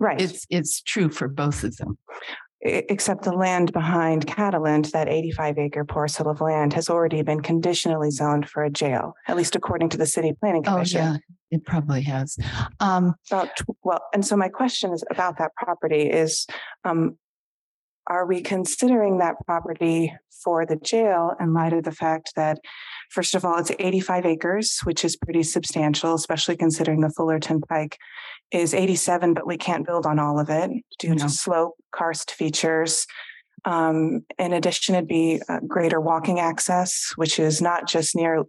Right. 0.00 0.20
It's 0.20 0.46
it's 0.50 0.82
true 0.82 1.08
for 1.08 1.28
both 1.28 1.64
of 1.64 1.76
them 1.76 1.98
except 2.62 3.24
the 3.24 3.32
land 3.32 3.72
behind 3.72 4.26
Catalent, 4.26 4.92
that 4.92 5.08
85 5.08 5.58
acre 5.58 5.84
parcel 5.84 6.28
of 6.28 6.40
land, 6.40 6.72
has 6.74 6.88
already 6.88 7.22
been 7.22 7.40
conditionally 7.40 8.10
zoned 8.10 8.48
for 8.48 8.62
a 8.62 8.70
jail, 8.70 9.14
at 9.26 9.36
least 9.36 9.56
according 9.56 9.88
to 9.90 9.96
the 9.96 10.06
city 10.06 10.32
planning 10.38 10.62
commission. 10.62 11.00
Oh, 11.00 11.04
yeah, 11.12 11.16
it 11.50 11.64
probably 11.64 12.02
has. 12.02 12.38
Um, 12.78 13.14
about, 13.30 13.48
well, 13.82 14.02
and 14.14 14.24
so 14.24 14.36
my 14.36 14.48
question 14.48 14.92
is 14.92 15.04
about 15.10 15.38
that 15.38 15.54
property 15.56 16.08
is 16.08 16.46
um, 16.84 17.18
are 18.06 18.26
we 18.26 18.40
considering 18.40 19.18
that 19.18 19.36
property 19.46 20.12
for 20.42 20.66
the 20.66 20.76
jail 20.76 21.34
in 21.40 21.54
light 21.54 21.72
of 21.72 21.84
the 21.84 21.92
fact 21.92 22.32
that, 22.36 22.58
first 23.10 23.34
of 23.34 23.44
all, 23.44 23.58
it's 23.58 23.70
85 23.78 24.26
acres, 24.26 24.80
which 24.84 25.04
is 25.04 25.16
pretty 25.16 25.42
substantial, 25.42 26.14
especially 26.14 26.56
considering 26.56 27.00
the 27.00 27.10
Fullerton 27.10 27.60
Pike 27.60 27.98
is 28.50 28.74
87, 28.74 29.34
but 29.34 29.46
we 29.46 29.56
can't 29.56 29.86
build 29.86 30.04
on 30.04 30.18
all 30.18 30.38
of 30.38 30.50
it 30.50 30.70
due 30.98 31.14
no. 31.14 31.16
to 31.16 31.28
slope, 31.28 31.74
karst 31.92 32.32
features. 32.32 33.06
Um, 33.64 34.24
in 34.38 34.52
addition, 34.52 34.94
it'd 34.94 35.08
be 35.08 35.40
greater 35.66 36.00
walking 36.00 36.40
access, 36.40 37.12
which 37.16 37.38
is 37.38 37.62
not 37.62 37.86
just 37.86 38.16
near 38.16 38.44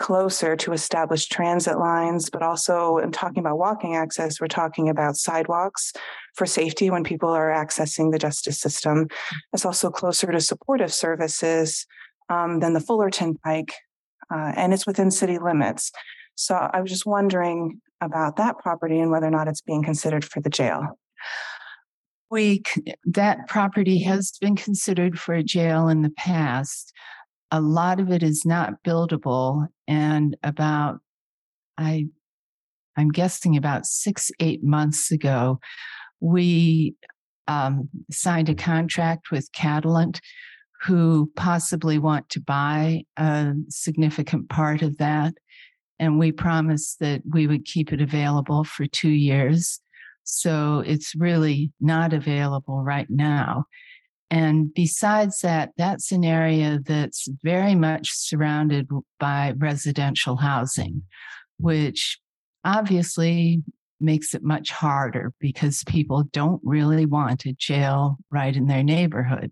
closer 0.00 0.56
to 0.56 0.72
established 0.72 1.30
transit 1.30 1.78
lines, 1.78 2.30
but 2.30 2.42
also 2.42 2.96
in 2.96 3.12
talking 3.12 3.38
about 3.38 3.58
walking 3.58 3.94
access, 3.94 4.40
we're 4.40 4.48
talking 4.48 4.88
about 4.88 5.14
sidewalks 5.14 5.92
for 6.34 6.46
safety 6.46 6.88
when 6.88 7.04
people 7.04 7.28
are 7.28 7.50
accessing 7.50 8.10
the 8.10 8.18
justice 8.18 8.58
system. 8.58 9.08
It's 9.52 9.66
also 9.66 9.90
closer 9.90 10.32
to 10.32 10.40
supportive 10.40 10.92
services 10.92 11.86
um, 12.30 12.60
than 12.60 12.72
the 12.72 12.80
Fullerton 12.80 13.36
Pike, 13.44 13.74
uh, 14.34 14.52
and 14.56 14.72
it's 14.72 14.86
within 14.86 15.10
city 15.10 15.38
limits. 15.38 15.92
So 16.34 16.54
I 16.54 16.80
was 16.80 16.90
just 16.90 17.04
wondering 17.04 17.82
about 18.00 18.36
that 18.36 18.58
property 18.58 18.98
and 18.98 19.10
whether 19.10 19.26
or 19.26 19.30
not 19.30 19.48
it's 19.48 19.60
being 19.60 19.84
considered 19.84 20.24
for 20.24 20.40
the 20.40 20.48
jail. 20.48 20.98
We 22.30 22.62
that 23.04 23.48
property 23.48 24.02
has 24.04 24.32
been 24.40 24.56
considered 24.56 25.18
for 25.18 25.34
a 25.34 25.42
jail 25.42 25.88
in 25.88 26.00
the 26.00 26.10
past 26.10 26.94
a 27.50 27.60
lot 27.60 28.00
of 28.00 28.10
it 28.10 28.22
is 28.22 28.44
not 28.44 28.82
buildable 28.84 29.66
and 29.88 30.36
about 30.42 31.00
i 31.78 32.06
i'm 32.96 33.08
guessing 33.10 33.56
about 33.56 33.86
six 33.86 34.30
eight 34.40 34.62
months 34.62 35.10
ago 35.10 35.58
we 36.20 36.94
um, 37.48 37.88
signed 38.10 38.48
a 38.48 38.54
contract 38.54 39.30
with 39.32 39.50
catalent 39.52 40.20
who 40.82 41.30
possibly 41.34 41.98
want 41.98 42.28
to 42.28 42.40
buy 42.40 43.02
a 43.16 43.52
significant 43.68 44.48
part 44.48 44.82
of 44.82 44.98
that 44.98 45.34
and 46.00 46.18
we 46.18 46.32
promised 46.32 46.98
that 47.00 47.20
we 47.30 47.46
would 47.46 47.66
keep 47.66 47.92
it 47.92 48.00
available 48.00 48.64
for 48.64 48.86
two 48.86 49.10
years. 49.10 49.80
So 50.24 50.82
it's 50.86 51.14
really 51.14 51.72
not 51.78 52.14
available 52.14 52.82
right 52.82 53.06
now 53.10 53.66
and 54.30 54.72
besides 54.72 55.40
that, 55.40 55.70
that's 55.76 56.12
an 56.12 56.24
area 56.24 56.78
that's 56.84 57.28
very 57.42 57.74
much 57.74 58.10
surrounded 58.12 58.88
by 59.18 59.54
residential 59.56 60.36
housing, 60.36 61.02
which 61.58 62.20
obviously 62.64 63.62
makes 64.00 64.32
it 64.32 64.42
much 64.42 64.70
harder 64.70 65.32
because 65.40 65.82
people 65.84 66.22
don't 66.32 66.60
really 66.64 67.06
want 67.06 67.44
a 67.44 67.52
jail 67.54 68.18
right 68.30 68.54
in 68.54 68.66
their 68.66 68.84
neighborhood. 68.84 69.50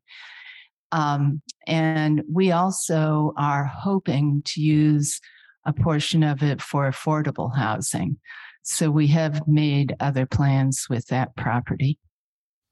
Um, 0.92 1.42
and 1.66 2.22
we 2.32 2.52
also 2.52 3.34
are 3.36 3.64
hoping 3.64 4.42
to 4.46 4.60
use 4.60 5.20
a 5.66 5.72
portion 5.72 6.22
of 6.22 6.42
it 6.42 6.62
for 6.62 6.88
affordable 6.88 7.54
housing. 7.54 8.16
So 8.62 8.90
we 8.90 9.08
have 9.08 9.46
made 9.48 9.96
other 9.98 10.24
plans 10.24 10.86
with 10.88 11.06
that 11.08 11.34
property. 11.36 11.98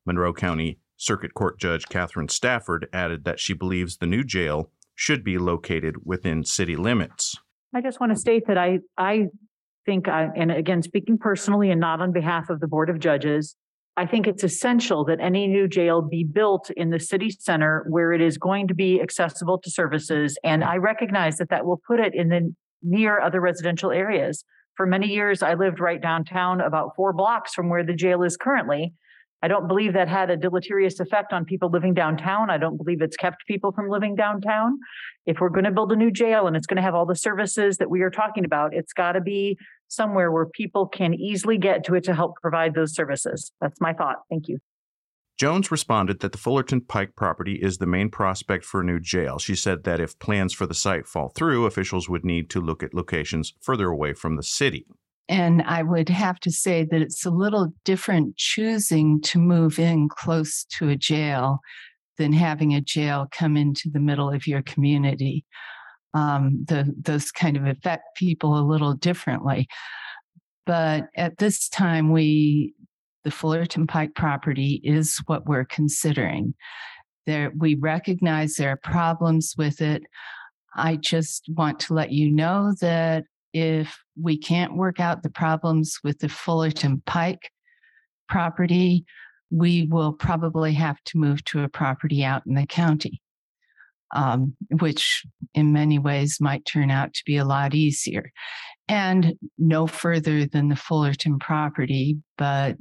Monroe 0.06 0.32
County 0.32 0.78
Circuit 0.96 1.34
Court 1.34 1.58
Judge 1.58 1.86
Catherine 1.88 2.28
Stafford 2.28 2.88
added 2.92 3.24
that 3.24 3.40
she 3.40 3.52
believes 3.52 3.96
the 3.96 4.06
new 4.06 4.24
jail 4.24 4.70
should 4.94 5.22
be 5.22 5.38
located 5.38 5.96
within 6.04 6.44
city 6.44 6.76
limits. 6.76 7.34
I 7.74 7.82
just 7.82 8.00
want 8.00 8.12
to 8.12 8.18
state 8.18 8.46
that 8.46 8.56
I, 8.56 8.78
I 8.96 9.26
think, 9.84 10.08
I, 10.08 10.28
and 10.34 10.50
again, 10.50 10.82
speaking 10.82 11.18
personally 11.18 11.70
and 11.70 11.80
not 11.80 12.00
on 12.00 12.12
behalf 12.12 12.48
of 12.48 12.60
the 12.60 12.66
Board 12.66 12.88
of 12.88 12.98
Judges, 12.98 13.56
I 13.98 14.06
think 14.06 14.26
it's 14.26 14.44
essential 14.44 15.04
that 15.06 15.20
any 15.20 15.46
new 15.46 15.68
jail 15.68 16.02
be 16.02 16.24
built 16.24 16.70
in 16.76 16.90
the 16.90 17.00
city 17.00 17.30
center 17.30 17.86
where 17.88 18.12
it 18.12 18.20
is 18.20 18.36
going 18.36 18.68
to 18.68 18.74
be 18.74 19.00
accessible 19.00 19.58
to 19.58 19.70
services. 19.70 20.38
And 20.44 20.62
I 20.62 20.76
recognize 20.76 21.38
that 21.38 21.48
that 21.50 21.64
will 21.64 21.80
put 21.86 22.00
it 22.00 22.14
in 22.14 22.28
the 22.28 22.54
near 22.82 23.20
other 23.20 23.40
residential 23.40 23.90
areas. 23.90 24.44
For 24.76 24.86
many 24.86 25.08
years, 25.08 25.42
I 25.42 25.54
lived 25.54 25.80
right 25.80 26.00
downtown, 26.00 26.60
about 26.60 26.90
four 26.94 27.14
blocks 27.14 27.54
from 27.54 27.70
where 27.70 27.84
the 27.84 27.94
jail 27.94 28.22
is 28.22 28.36
currently. 28.36 28.92
I 29.42 29.48
don't 29.48 29.68
believe 29.68 29.92
that 29.92 30.08
had 30.08 30.30
a 30.30 30.36
deleterious 30.36 30.98
effect 30.98 31.32
on 31.32 31.44
people 31.44 31.70
living 31.70 31.94
downtown. 31.94 32.50
I 32.50 32.58
don't 32.58 32.76
believe 32.76 33.02
it's 33.02 33.16
kept 33.16 33.46
people 33.46 33.72
from 33.72 33.88
living 33.88 34.14
downtown. 34.14 34.78
If 35.26 35.40
we're 35.40 35.50
going 35.50 35.64
to 35.64 35.70
build 35.70 35.92
a 35.92 35.96
new 35.96 36.10
jail 36.10 36.46
and 36.46 36.56
it's 36.56 36.66
going 36.66 36.76
to 36.76 36.82
have 36.82 36.94
all 36.94 37.06
the 37.06 37.14
services 37.14 37.76
that 37.76 37.90
we 37.90 38.02
are 38.02 38.10
talking 38.10 38.44
about, 38.44 38.74
it's 38.74 38.92
got 38.92 39.12
to 39.12 39.20
be 39.20 39.58
somewhere 39.88 40.32
where 40.32 40.46
people 40.46 40.86
can 40.86 41.14
easily 41.14 41.58
get 41.58 41.84
to 41.84 41.94
it 41.94 42.04
to 42.04 42.14
help 42.14 42.36
provide 42.40 42.74
those 42.74 42.94
services. 42.94 43.52
That's 43.60 43.80
my 43.80 43.92
thought. 43.92 44.16
Thank 44.30 44.48
you. 44.48 44.58
Jones 45.38 45.70
responded 45.70 46.20
that 46.20 46.32
the 46.32 46.38
Fullerton 46.38 46.80
Pike 46.80 47.14
property 47.14 47.56
is 47.56 47.76
the 47.76 47.86
main 47.86 48.08
prospect 48.08 48.64
for 48.64 48.80
a 48.80 48.84
new 48.84 48.98
jail. 48.98 49.38
She 49.38 49.54
said 49.54 49.84
that 49.84 50.00
if 50.00 50.18
plans 50.18 50.54
for 50.54 50.66
the 50.66 50.72
site 50.72 51.06
fall 51.06 51.28
through, 51.28 51.66
officials 51.66 52.08
would 52.08 52.24
need 52.24 52.48
to 52.50 52.60
look 52.60 52.82
at 52.82 52.94
locations 52.94 53.52
further 53.60 53.88
away 53.88 54.14
from 54.14 54.36
the 54.36 54.42
city. 54.42 54.86
And 55.28 55.62
I 55.62 55.82
would 55.82 56.08
have 56.08 56.38
to 56.40 56.52
say 56.52 56.84
that 56.84 57.02
it's 57.02 57.26
a 57.26 57.30
little 57.30 57.72
different 57.84 58.36
choosing 58.36 59.20
to 59.22 59.38
move 59.38 59.78
in 59.78 60.08
close 60.08 60.64
to 60.78 60.88
a 60.88 60.96
jail 60.96 61.58
than 62.16 62.32
having 62.32 62.74
a 62.74 62.80
jail 62.80 63.26
come 63.32 63.56
into 63.56 63.90
the 63.90 64.00
middle 64.00 64.30
of 64.30 64.46
your 64.46 64.62
community. 64.62 65.44
Um, 66.14 66.64
the, 66.66 66.94
those 67.00 67.30
kind 67.30 67.56
of 67.56 67.66
affect 67.66 68.16
people 68.16 68.58
a 68.58 68.64
little 68.64 68.94
differently. 68.94 69.68
But 70.64 71.08
at 71.16 71.38
this 71.38 71.68
time, 71.68 72.10
we 72.10 72.74
the 73.26 73.30
Fullerton 73.32 73.88
Pike 73.88 74.14
property 74.14 74.80
is 74.84 75.20
what 75.26 75.46
we're 75.46 75.64
considering. 75.64 76.54
There, 77.26 77.52
we 77.58 77.74
recognize 77.74 78.54
there 78.54 78.70
are 78.70 78.76
problems 78.76 79.56
with 79.58 79.80
it. 79.80 80.04
I 80.76 80.94
just 80.94 81.48
want 81.48 81.80
to 81.80 81.94
let 81.94 82.12
you 82.12 82.30
know 82.30 82.72
that 82.80 83.24
if 83.56 83.98
we 84.20 84.36
can't 84.36 84.76
work 84.76 85.00
out 85.00 85.22
the 85.22 85.30
problems 85.30 85.98
with 86.04 86.18
the 86.18 86.28
Fullerton 86.28 87.02
Pike 87.06 87.50
property, 88.28 89.06
we 89.50 89.88
will 89.90 90.12
probably 90.12 90.74
have 90.74 91.02
to 91.04 91.16
move 91.16 91.42
to 91.44 91.62
a 91.62 91.68
property 91.68 92.22
out 92.22 92.42
in 92.46 92.52
the 92.52 92.66
county, 92.66 93.22
um, 94.14 94.54
which 94.80 95.24
in 95.54 95.72
many 95.72 95.98
ways 95.98 96.36
might 96.38 96.66
turn 96.66 96.90
out 96.90 97.14
to 97.14 97.22
be 97.24 97.38
a 97.38 97.46
lot 97.46 97.74
easier. 97.74 98.30
And 98.88 99.32
no 99.56 99.86
further 99.86 100.44
than 100.44 100.68
the 100.68 100.76
Fullerton 100.76 101.38
property, 101.38 102.18
but 102.36 102.76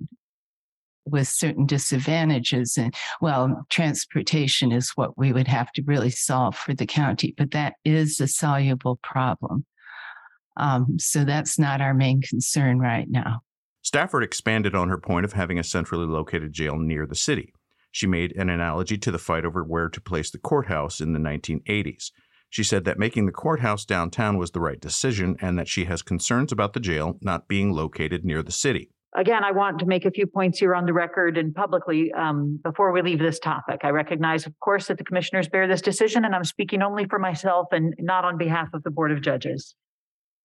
with 1.06 1.30
certain 1.30 1.66
disadvantages. 1.66 2.78
And 2.78 2.94
well, 3.22 3.66
transportation 3.70 4.74
is 4.74 4.92
what 4.96 5.18
we 5.18 5.32
would 5.32 5.48
have 5.48 5.72
to 5.74 5.84
really 5.86 6.10
solve 6.10 6.58
for 6.58 6.74
the 6.74 6.86
county, 6.86 7.34
but 7.38 7.52
that 7.52 7.76
is 7.86 8.20
a 8.20 8.28
soluble 8.28 9.00
problem. 9.04 9.66
Um, 10.58 10.98
so 11.00 11.26
that's 11.26 11.60
not 11.60 11.82
our 11.82 11.94
main 11.94 12.22
concern 12.22 12.80
right 12.80 13.10
now. 13.10 13.42
Stafford 13.82 14.24
expanded 14.24 14.74
on 14.74 14.90
her 14.90 14.98
point 14.98 15.26
of 15.26 15.34
having 15.34 15.60
a 15.60 15.64
centrally 15.64 16.08
located 16.08 16.54
jail 16.54 16.78
near 16.78 17.06
the 17.06 17.16
city. 17.16 17.54
She 17.92 18.08
made 18.08 18.36
an 18.36 18.50
analogy 18.50 18.98
to 18.98 19.12
the 19.12 19.20
fight 19.20 19.46
over 19.46 19.64
where 19.64 19.90
to 19.90 20.02
place 20.02 20.32
the 20.32 20.38
courthouse 20.38 21.00
in 21.00 21.14
the 21.14 21.20
1980s. 21.20 22.12
She 22.50 22.64
said 22.64 22.86
that 22.86 23.00
making 23.00 23.26
the 23.26 23.32
courthouse 23.32 23.86
downtown 23.86 24.38
was 24.38 24.52
the 24.52 24.60
right 24.60 24.80
decision 24.80 25.36
and 25.40 25.58
that 25.60 25.68
she 25.68 25.86
has 25.86 26.02
concerns 26.02 26.52
about 26.52 26.74
the 26.74 26.80
jail 26.80 27.18
not 27.22 27.48
being 27.48 27.72
located 27.72 28.26
near 28.26 28.42
the 28.42 28.52
city. 28.52 28.90
Again, 29.16 29.46
I 29.46 29.52
want 29.52 29.80
to 29.80 29.86
make 29.86 30.04
a 30.06 30.12
few 30.12 30.28
points 30.28 30.60
here 30.60 30.76
on 30.76 30.86
the 30.86 30.94
record 30.94 31.38
and 31.38 31.56
publicly 31.56 32.12
um, 32.12 32.60
before 32.64 32.92
we 32.92 33.02
leave 33.02 33.20
this 33.20 33.40
topic. 33.40 33.82
I 33.84 33.90
recognize, 33.90 34.46
of 34.46 34.60
course, 34.60 34.88
that 34.88 34.98
the 34.98 35.06
commissioners 35.06 35.48
bear 35.48 35.68
this 35.68 35.82
decision, 35.82 36.26
and 36.26 36.36
I'm 36.36 36.44
speaking 36.44 36.82
only 36.82 37.06
for 37.06 37.18
myself 37.18 37.68
and 37.72 37.94
not 38.00 38.26
on 38.26 38.38
behalf 38.38 38.68
of 38.74 38.84
the 38.84 38.92
Board 38.92 39.14
of 39.14 39.22
Judges. 39.22 39.74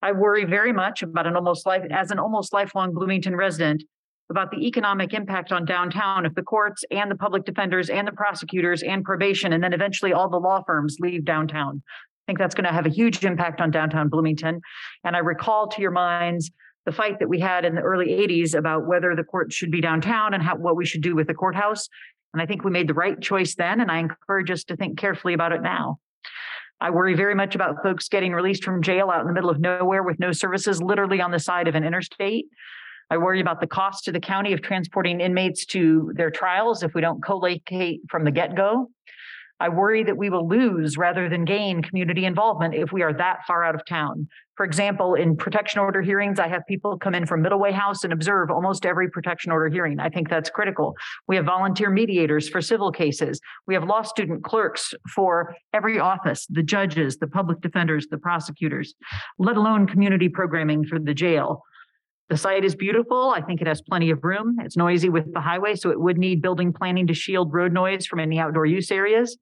I 0.03 0.13
worry 0.13 0.45
very 0.45 0.73
much 0.73 1.03
about 1.03 1.27
an 1.27 1.37
almost 1.37 1.67
life 1.67 1.85
as 1.91 2.11
an 2.11 2.19
almost 2.19 2.53
lifelong 2.53 2.95
Bloomington 2.95 3.37
resident 3.37 3.83
about 4.31 4.51
the 4.51 4.67
economic 4.67 5.13
impact 5.13 5.53
on 5.53 5.65
downtown 5.65 6.25
if 6.25 6.35
the 6.35 6.43
courts 6.43 6.85
and 6.91 7.11
the 7.11 7.17
public 7.17 7.45
defenders 7.45 7.91
and 7.91 8.07
the 8.07 8.13
prosecutors 8.13 8.83
and 8.83 9.05
probation 9.05 9.53
and 9.53 9.63
then 9.63 9.73
eventually 9.73 10.13
all 10.13 10.31
the 10.31 10.39
law 10.39 10.63
firms 10.67 10.97
leave 11.01 11.25
downtown. 11.25 11.83
I 11.87 12.23
think 12.31 12.39
that's 12.39 12.55
going 12.55 12.67
to 12.67 12.73
have 12.73 12.87
a 12.87 12.91
huge 12.91 13.25
impact 13.25 13.61
on 13.61 13.73
downtown 13.73 14.09
Bloomington. 14.09 14.61
And 15.05 15.17
I 15.17 15.19
recall 15.19 15.69
to 15.69 15.83
your 15.83 15.91
minds 15.91 16.51
the 16.87 16.93
fight 16.93 17.19
that 17.19 17.29
we 17.29 17.41
had 17.41 17.65
in 17.65 17.75
the 17.75 17.83
early 17.83 18.07
80s 18.07 18.55
about 18.57 18.87
whether 18.87 19.15
the 19.15 19.25
court 19.25 19.53
should 19.53 19.71
be 19.71 19.81
downtown 19.81 20.33
and 20.33 20.43
how 20.43 20.57
what 20.57 20.77
we 20.77 20.87
should 20.87 21.03
do 21.03 21.15
with 21.15 21.27
the 21.27 21.35
courthouse. 21.35 21.89
And 22.33 22.41
I 22.41 22.47
think 22.47 22.65
we 22.65 22.71
made 22.71 22.89
the 22.89 22.95
right 22.95 23.21
choice 23.21 23.57
then, 23.57 23.81
and 23.81 23.91
I 23.91 23.99
encourage 23.99 24.51
us 24.51 24.65
to 24.65 24.77
think 24.77 24.97
carefully 24.99 25.35
about 25.35 25.53
it 25.53 25.63
now. 25.63 25.99
I 26.81 26.91
worry 26.91 27.15
very 27.15 27.35
much 27.35 27.55
about 27.55 27.83
folks 27.83 28.09
getting 28.09 28.33
released 28.33 28.65
from 28.65 28.83
jail 28.83 29.11
out 29.11 29.21
in 29.21 29.27
the 29.27 29.33
middle 29.33 29.51
of 29.51 29.61
nowhere 29.61 30.03
with 30.03 30.19
no 30.19 30.33
services, 30.33 30.83
literally 30.83 31.21
on 31.21 31.31
the 31.31 31.39
side 31.39 31.69
of 31.69 31.75
an 31.75 31.85
interstate. 31.85 32.47
I 33.11 33.19
worry 33.19 33.41
about 33.41 33.61
the 33.61 33.67
cost 33.67 34.05
to 34.05 34.13
the 34.13 34.21
county 34.21 34.53
of 34.53 34.63
transporting 34.63 35.21
inmates 35.21 35.67
to 35.67 36.13
their 36.15 36.31
trials 36.31 36.83
if 36.83 36.95
we 36.95 37.01
don't 37.01 37.23
co-locate 37.23 38.03
from 38.09 38.25
the 38.25 38.31
get-go. 38.31 38.89
I 39.61 39.69
worry 39.69 40.03
that 40.05 40.17
we 40.17 40.31
will 40.31 40.49
lose 40.49 40.97
rather 40.97 41.29
than 41.29 41.45
gain 41.45 41.83
community 41.83 42.25
involvement 42.25 42.75
if 42.75 42.93
we 42.93 43.03
are 43.03 43.13
that 43.13 43.41
far 43.47 43.63
out 43.63 43.75
of 43.75 43.85
town. 43.87 44.27
For 44.57 44.65
example, 44.65 45.15
in 45.15 45.37
protection 45.37 45.81
order 45.81 46.03
hearings, 46.03 46.39
I 46.39 46.49
have 46.49 46.63
people 46.67 46.99
come 46.99 47.15
in 47.15 47.27
from 47.27 47.43
Middle 47.43 47.59
Way 47.59 47.73
House 47.73 48.05
and 48.05 48.13
observe 48.13 48.51
almost 48.51 48.85
every 48.85 49.11
protection 49.11 49.53
order 49.53 49.69
hearing. 49.69 50.01
I 50.01 50.09
think 50.09 50.29
that's 50.29 50.51
critical. 50.51 50.95
We 51.29 51.37
have 51.37 51.45
volunteer 51.45 51.91
mediators 51.91 52.49
for 52.49 52.61
civil 52.61 52.91
cases. 52.91 53.41
We 53.67 53.75
have 53.75 53.85
law 53.85 54.03
student 54.03 54.45
clerks 54.45 54.93
for 55.15 55.55
every 55.73 55.99
office, 55.99 56.47
the 56.49 56.63
judges, 56.63 57.19
the 57.19 57.27
public 57.27 57.61
defenders, 57.61 58.07
the 58.11 58.19
prosecutors, 58.19 58.95
let 59.39 59.57
alone 59.57 59.87
community 59.87 60.29
programming 60.29 60.85
for 60.85 60.99
the 60.99 61.15
jail. 61.15 61.63
The 62.31 62.37
site 62.37 62.65
is 62.65 62.77
beautiful. 62.77 63.31
I 63.31 63.43
think 63.43 63.61
it 63.61 63.67
has 63.67 63.83
plenty 63.83 64.11
of 64.11 64.23
room. 64.23 64.57
It's 64.61 64.77
noisy 64.77 65.09
with 65.09 65.35
the 65.35 65.41
highway, 65.41 65.75
so 65.75 65.91
it 65.91 66.01
would 66.01 66.17
need 66.17 66.41
building 66.41 66.73
planning 66.73 67.09
to 67.09 67.15
shield 67.15 67.53
road 67.53 67.73
noise 67.73 68.07
from 68.07 68.21
any 68.21 68.39
outdoor 68.39 68.67
use 68.67 68.93
areas. 68.93 69.37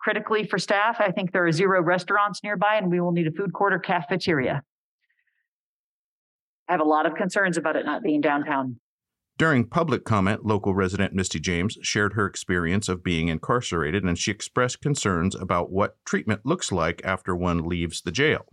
Critically 0.00 0.46
for 0.46 0.56
staff, 0.56 0.98
I 1.00 1.10
think 1.10 1.32
there 1.32 1.44
are 1.44 1.50
zero 1.50 1.82
restaurants 1.82 2.40
nearby 2.44 2.76
and 2.76 2.88
we 2.88 3.00
will 3.00 3.10
need 3.10 3.26
a 3.26 3.32
food 3.32 3.52
court 3.52 3.72
or 3.72 3.80
cafeteria. 3.80 4.62
I 6.68 6.72
have 6.72 6.80
a 6.80 6.84
lot 6.84 7.04
of 7.04 7.16
concerns 7.16 7.56
about 7.56 7.74
it 7.74 7.84
not 7.84 8.04
being 8.04 8.20
downtown. 8.20 8.78
During 9.36 9.66
public 9.66 10.04
comment, 10.04 10.46
local 10.46 10.72
resident 10.72 11.14
Misty 11.14 11.40
James 11.40 11.76
shared 11.82 12.12
her 12.12 12.26
experience 12.26 12.88
of 12.88 13.02
being 13.02 13.26
incarcerated 13.26 14.04
and 14.04 14.16
she 14.16 14.30
expressed 14.30 14.80
concerns 14.80 15.34
about 15.34 15.72
what 15.72 15.96
treatment 16.04 16.42
looks 16.44 16.70
like 16.70 17.02
after 17.04 17.34
one 17.34 17.66
leaves 17.66 18.02
the 18.02 18.12
jail. 18.12 18.46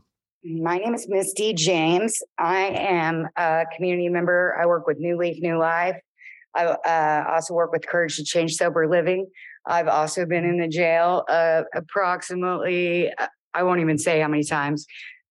My 0.43 0.80
name 0.80 0.95
is 0.95 1.08
Misty 1.08 1.54
James. 1.54 2.19
I 2.39 2.62
am 2.62 3.27
a 3.38 3.65
community 3.75 4.10
member. 4.10 4.58
I 4.60 4.65
work 4.65 4.88
with 4.88 4.97
New 4.97 5.15
Leaf 5.15 5.38
New 5.39 5.60
Life. 5.60 5.97
I 6.56 6.65
uh, 6.65 7.32
also 7.32 7.54
work 7.54 7.71
with 7.71 7.86
Courage 7.86 8.15
to 8.15 8.23
Change 8.23 8.56
Sober 8.56 8.89
Living. 8.89 9.27
I've 9.67 9.88
also 9.88 10.25
been 10.25 10.43
in 10.43 10.58
the 10.58 10.67
jail 10.67 11.25
uh, 11.30 11.62
approximately, 11.75 13.12
uh, 13.19 13.27
I 13.54 13.62
won't 13.62 13.82
even 13.82 13.99
say 13.99 14.19
how 14.19 14.30
many 14.30 14.43
times, 14.43 14.88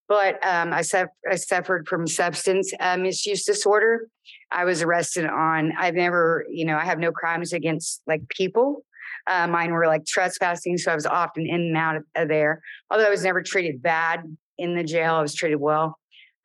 but 0.09 0.35
um, 0.46 0.73
I, 0.73 0.85
I, 1.29 1.35
suffered 1.35 1.88
from 1.88 2.07
substance 2.07 2.73
uh, 2.79 2.96
misuse 2.96 3.44
disorder. 3.44 4.07
I 4.53 4.64
was 4.64 4.81
arrested 4.81 5.27
on, 5.27 5.73
I've 5.77 5.94
never, 5.94 6.46
you 6.49 6.64
know, 6.64 6.77
I 6.77 6.85
have 6.85 7.01
no 7.01 7.11
crimes 7.11 7.53
against 7.53 8.01
like 8.07 8.29
people. 8.29 8.85
Uh, 9.27 9.49
mine 9.49 9.73
were 9.73 9.88
like 9.88 10.07
trespassing, 10.07 10.79
so 10.79 10.92
I 10.92 10.94
was 10.94 11.07
often 11.07 11.46
in 11.46 11.61
and 11.61 11.77
out 11.77 11.96
of 12.14 12.29
there. 12.29 12.62
Although 12.90 13.07
I 13.07 13.11
was 13.11 13.25
never 13.25 13.42
treated 13.42 13.83
bad, 13.83 14.23
in 14.61 14.77
the 14.77 14.85
jail. 14.85 15.14
I 15.14 15.23
was 15.23 15.35
treated 15.35 15.57
well. 15.57 15.99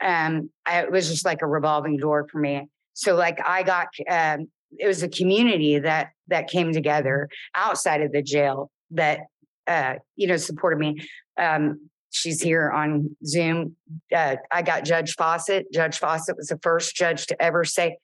Um, 0.04 0.49
I, 0.65 0.82
it 0.82 0.91
was 0.91 1.10
just 1.10 1.25
like 1.25 1.41
a 1.41 1.47
revolving 1.47 1.97
door 1.97 2.28
for 2.32 2.39
me. 2.39 2.67
So 2.93 3.15
like 3.15 3.39
I 3.45 3.63
got 3.63 3.88
um, 4.10 4.47
it 4.78 4.88
was 4.88 5.04
a 5.04 5.10
community 5.10 5.80
that 5.80 6.10
that 6.28 6.47
came 6.47 6.73
together 6.73 7.30
outside 7.56 8.01
of 8.01 8.12
the 8.12 8.21
jail 8.21 8.71
that 8.91 9.19
uh, 9.67 9.95
you 10.15 10.28
know 10.28 10.38
supported 10.38 10.80
me. 10.80 11.08
Um, 11.38 11.89
she's 12.10 12.41
here 12.41 12.71
on 12.71 13.15
Zoom. 13.25 13.75
Uh, 14.15 14.38
I 14.51 14.62
got 14.62 14.86
Judge 14.86 15.13
Fawcett. 15.15 15.71
Judge 15.73 15.97
Fawcett 15.97 16.38
was 16.38 16.47
the 16.47 16.60
first 16.62 16.95
judge 16.95 17.28
to 17.28 17.41
ever 17.41 17.63
say, 17.63 17.97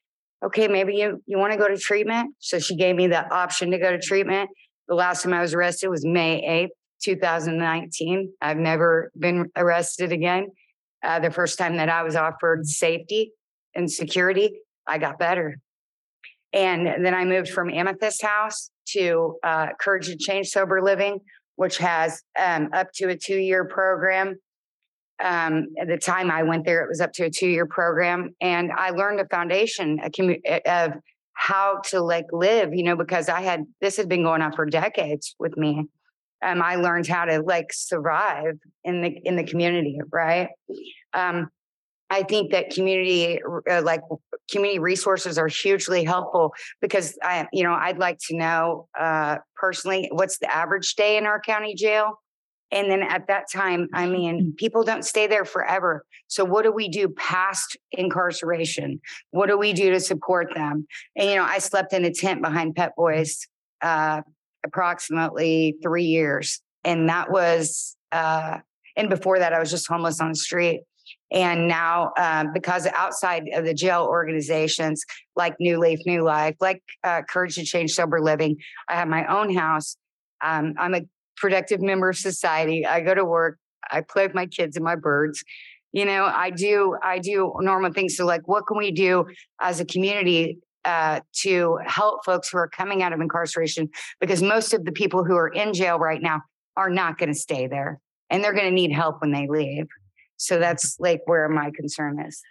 "Okay, 0.43 0.67
maybe 0.67 0.95
you 0.95 1.23
you 1.25 1.37
want 1.37 1.53
to 1.53 1.59
go 1.59 1.67
to 1.67 1.77
treatment." 1.77 2.35
So 2.39 2.59
she 2.59 2.75
gave 2.75 2.95
me 2.95 3.07
the 3.07 3.29
option 3.33 3.71
to 3.71 3.77
go 3.77 3.91
to 3.91 3.99
treatment. 3.99 4.49
The 4.87 4.95
last 4.95 5.23
time 5.23 5.33
I 5.33 5.41
was 5.41 5.53
arrested 5.53 5.89
was 5.89 6.05
May 6.05 6.43
eighth, 6.45 6.71
two 7.01 7.15
thousand 7.15 7.57
nineteen. 7.57 8.33
I've 8.41 8.57
never 8.57 9.11
been 9.17 9.49
arrested 9.55 10.11
again. 10.11 10.47
Uh, 11.03 11.19
the 11.19 11.31
first 11.31 11.57
time 11.57 11.77
that 11.77 11.89
I 11.89 12.03
was 12.03 12.15
offered 12.15 12.67
safety 12.67 13.31
and 13.73 13.91
security, 13.91 14.59
I 14.87 14.97
got 14.97 15.17
better. 15.17 15.57
And 16.53 17.05
then 17.05 17.13
I 17.13 17.23
moved 17.25 17.49
from 17.49 17.69
Amethyst 17.69 18.21
House 18.21 18.71
to 18.89 19.37
uh, 19.43 19.67
Courage 19.79 20.07
to 20.07 20.17
Change 20.17 20.49
Sober 20.49 20.81
Living, 20.81 21.19
which 21.55 21.77
has 21.77 22.21
um, 22.39 22.69
up 22.73 22.91
to 22.95 23.09
a 23.09 23.17
two 23.17 23.37
year 23.37 23.65
program. 23.65 24.35
Um, 25.23 25.67
at 25.79 25.87
the 25.87 25.97
time 25.97 26.29
I 26.31 26.43
went 26.43 26.65
there, 26.65 26.83
it 26.83 26.89
was 26.89 26.99
up 26.99 27.13
to 27.13 27.25
a 27.25 27.29
two 27.29 27.47
year 27.47 27.65
program. 27.65 28.35
And 28.41 28.71
I 28.71 28.89
learned 28.89 29.19
a 29.21 29.27
foundation 29.27 29.99
a 30.03 30.09
commu- 30.09 30.41
of 30.65 30.93
how 31.33 31.81
to 31.85 32.01
like 32.01 32.25
live, 32.31 32.73
you 32.73 32.83
know, 32.83 32.95
because 32.95 33.29
I 33.29 33.41
had 33.41 33.63
this 33.79 33.97
had 33.97 34.09
been 34.09 34.23
going 34.23 34.41
on 34.41 34.51
for 34.51 34.65
decades 34.65 35.35
with 35.39 35.57
me. 35.57 35.85
Um, 36.43 36.61
I 36.61 36.75
learned 36.75 37.07
how 37.07 37.25
to 37.25 37.41
like 37.41 37.71
survive 37.71 38.57
in 38.83 39.01
the 39.01 39.09
in 39.25 39.35
the 39.35 39.43
community, 39.43 39.99
right? 40.11 40.49
Um, 41.13 41.49
I 42.09 42.23
think 42.23 42.51
that 42.51 42.71
community, 42.71 43.39
uh, 43.69 43.81
like 43.83 44.01
community 44.51 44.79
resources, 44.79 45.37
are 45.37 45.47
hugely 45.47 46.03
helpful 46.03 46.53
because 46.81 47.17
I, 47.23 47.47
you 47.53 47.63
know, 47.63 47.73
I'd 47.73 47.99
like 47.99 48.17
to 48.27 48.35
know 48.35 48.89
uh, 48.99 49.37
personally 49.55 50.09
what's 50.11 50.37
the 50.39 50.53
average 50.53 50.95
day 50.95 51.17
in 51.17 51.25
our 51.25 51.39
county 51.39 51.73
jail, 51.73 52.19
and 52.71 52.91
then 52.91 53.01
at 53.01 53.27
that 53.27 53.49
time, 53.51 53.87
I 53.93 54.07
mean, 54.07 54.53
people 54.57 54.83
don't 54.83 55.03
stay 55.05 55.27
there 55.27 55.45
forever. 55.45 56.05
So 56.27 56.45
what 56.45 56.63
do 56.63 56.71
we 56.71 56.89
do 56.89 57.09
past 57.09 57.77
incarceration? 57.91 58.99
What 59.31 59.47
do 59.47 59.57
we 59.57 59.73
do 59.73 59.91
to 59.91 59.99
support 59.99 60.53
them? 60.55 60.87
And 61.15 61.29
you 61.29 61.35
know, 61.35 61.43
I 61.43 61.59
slept 61.59 61.93
in 61.93 62.03
a 62.05 62.13
tent 62.13 62.41
behind 62.41 62.75
Pet 62.75 62.93
Boys 62.97 63.47
uh, 63.81 64.21
approximately 64.65 65.75
three 65.83 66.05
years, 66.05 66.61
and 66.83 67.09
that 67.09 67.31
was, 67.31 67.95
uh, 68.11 68.57
and 68.95 69.09
before 69.09 69.39
that, 69.39 69.53
I 69.53 69.59
was 69.59 69.71
just 69.71 69.87
homeless 69.87 70.19
on 70.19 70.29
the 70.29 70.35
street. 70.35 70.81
And 71.31 71.67
now, 71.67 72.11
uh, 72.17 72.45
because 72.53 72.85
outside 72.87 73.43
of 73.53 73.63
the 73.63 73.73
jail 73.73 74.05
organizations 74.09 75.03
like 75.35 75.55
New 75.59 75.79
Leaf, 75.79 75.99
New 76.05 76.23
Life, 76.23 76.55
like 76.59 76.81
uh, 77.03 77.21
Courage 77.21 77.55
to 77.55 77.63
Change 77.63 77.91
Sober 77.91 78.21
Living, 78.21 78.57
I 78.89 78.95
have 78.95 79.07
my 79.07 79.25
own 79.25 79.53
house. 79.55 79.95
Um, 80.43 80.73
I'm 80.77 80.93
a 80.93 81.01
productive 81.37 81.81
member 81.81 82.09
of 82.09 82.17
society. 82.17 82.85
I 82.85 82.99
go 83.01 83.13
to 83.13 83.23
work. 83.23 83.57
I 83.89 84.01
play 84.01 84.27
with 84.27 84.35
my 84.35 84.45
kids 84.45 84.75
and 84.75 84.83
my 84.83 84.95
birds. 84.95 85.43
You 85.93 86.05
know, 86.05 86.25
I 86.25 86.49
do. 86.49 86.95
I 87.01 87.19
do 87.19 87.53
normal 87.59 87.93
things. 87.93 88.15
So, 88.15 88.25
like, 88.25 88.47
what 88.47 88.65
can 88.67 88.77
we 88.77 88.91
do 88.91 89.25
as 89.61 89.79
a 89.79 89.85
community 89.85 90.57
uh, 90.85 91.21
to 91.33 91.77
help 91.85 92.25
folks 92.25 92.49
who 92.49 92.57
are 92.57 92.67
coming 92.67 93.03
out 93.03 93.13
of 93.13 93.21
incarceration? 93.21 93.89
Because 94.19 94.41
most 94.41 94.73
of 94.73 94.85
the 94.85 94.91
people 94.91 95.23
who 95.23 95.35
are 95.35 95.49
in 95.49 95.73
jail 95.73 95.99
right 95.99 96.21
now 96.21 96.41
are 96.77 96.89
not 96.89 97.17
going 97.17 97.31
to 97.31 97.37
stay 97.37 97.67
there, 97.67 97.99
and 98.29 98.43
they're 98.43 98.53
going 98.53 98.65
to 98.65 98.71
need 98.71 98.91
help 98.91 99.21
when 99.21 99.31
they 99.31 99.47
leave. 99.47 99.87
So 100.37 100.57
that's 100.59 100.97
like 100.99 101.21
where 101.25 101.47
my 101.49 101.71
concern 101.75 102.19
is. 102.25 102.41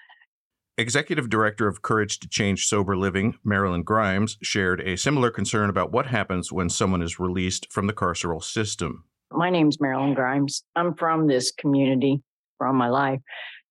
Executive 0.79 1.29
Director 1.29 1.69
of 1.69 1.83
Courage 1.83 2.21
to 2.21 2.29
Change 2.29 2.67
Sober 2.67 2.97
Living, 2.97 3.35
Marilyn 3.45 3.83
Grimes, 3.83 4.39
shared 4.43 4.81
a 4.81 4.97
similar 4.97 5.31
concern 5.31 5.69
about 5.69 5.93
what 5.93 6.07
happens 6.07 6.53
when 6.53 6.71
someone 6.71 7.03
is 7.03 7.19
released 7.19 7.71
from 7.71 7.87
the 7.87 7.93
carceral 7.93 8.43
system. 8.43 9.05
My 9.33 9.51
name's 9.51 9.81
Marilyn 9.81 10.15
Grimes. 10.15 10.65
I'm 10.77 10.95
from 10.95 11.27
this 11.27 11.53
community 11.53 12.23
for 12.57 12.67
all 12.67 12.73
my 12.73 12.89
life. 12.89 13.21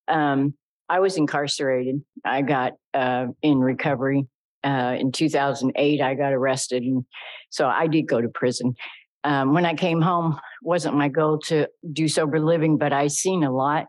Um, 0.07 0.53
I 0.87 0.99
was 0.99 1.17
incarcerated. 1.17 2.03
I 2.25 2.41
got 2.41 2.73
uh, 2.93 3.27
in 3.41 3.59
recovery. 3.59 4.27
Uh, 4.63 4.95
in 4.99 5.11
2008, 5.11 6.01
I 6.01 6.15
got 6.15 6.33
arrested. 6.33 6.83
And 6.83 7.05
so 7.49 7.67
I 7.67 7.87
did 7.87 8.03
go 8.03 8.21
to 8.21 8.29
prison. 8.29 8.75
Um, 9.23 9.53
when 9.53 9.65
I 9.65 9.73
came 9.73 10.01
home, 10.01 10.39
wasn't 10.63 10.95
my 10.95 11.09
goal 11.09 11.39
to 11.47 11.67
do 11.91 12.07
sober 12.07 12.39
living, 12.39 12.77
but 12.77 12.93
I 12.93 13.07
seen 13.07 13.43
a 13.43 13.51
lot 13.51 13.87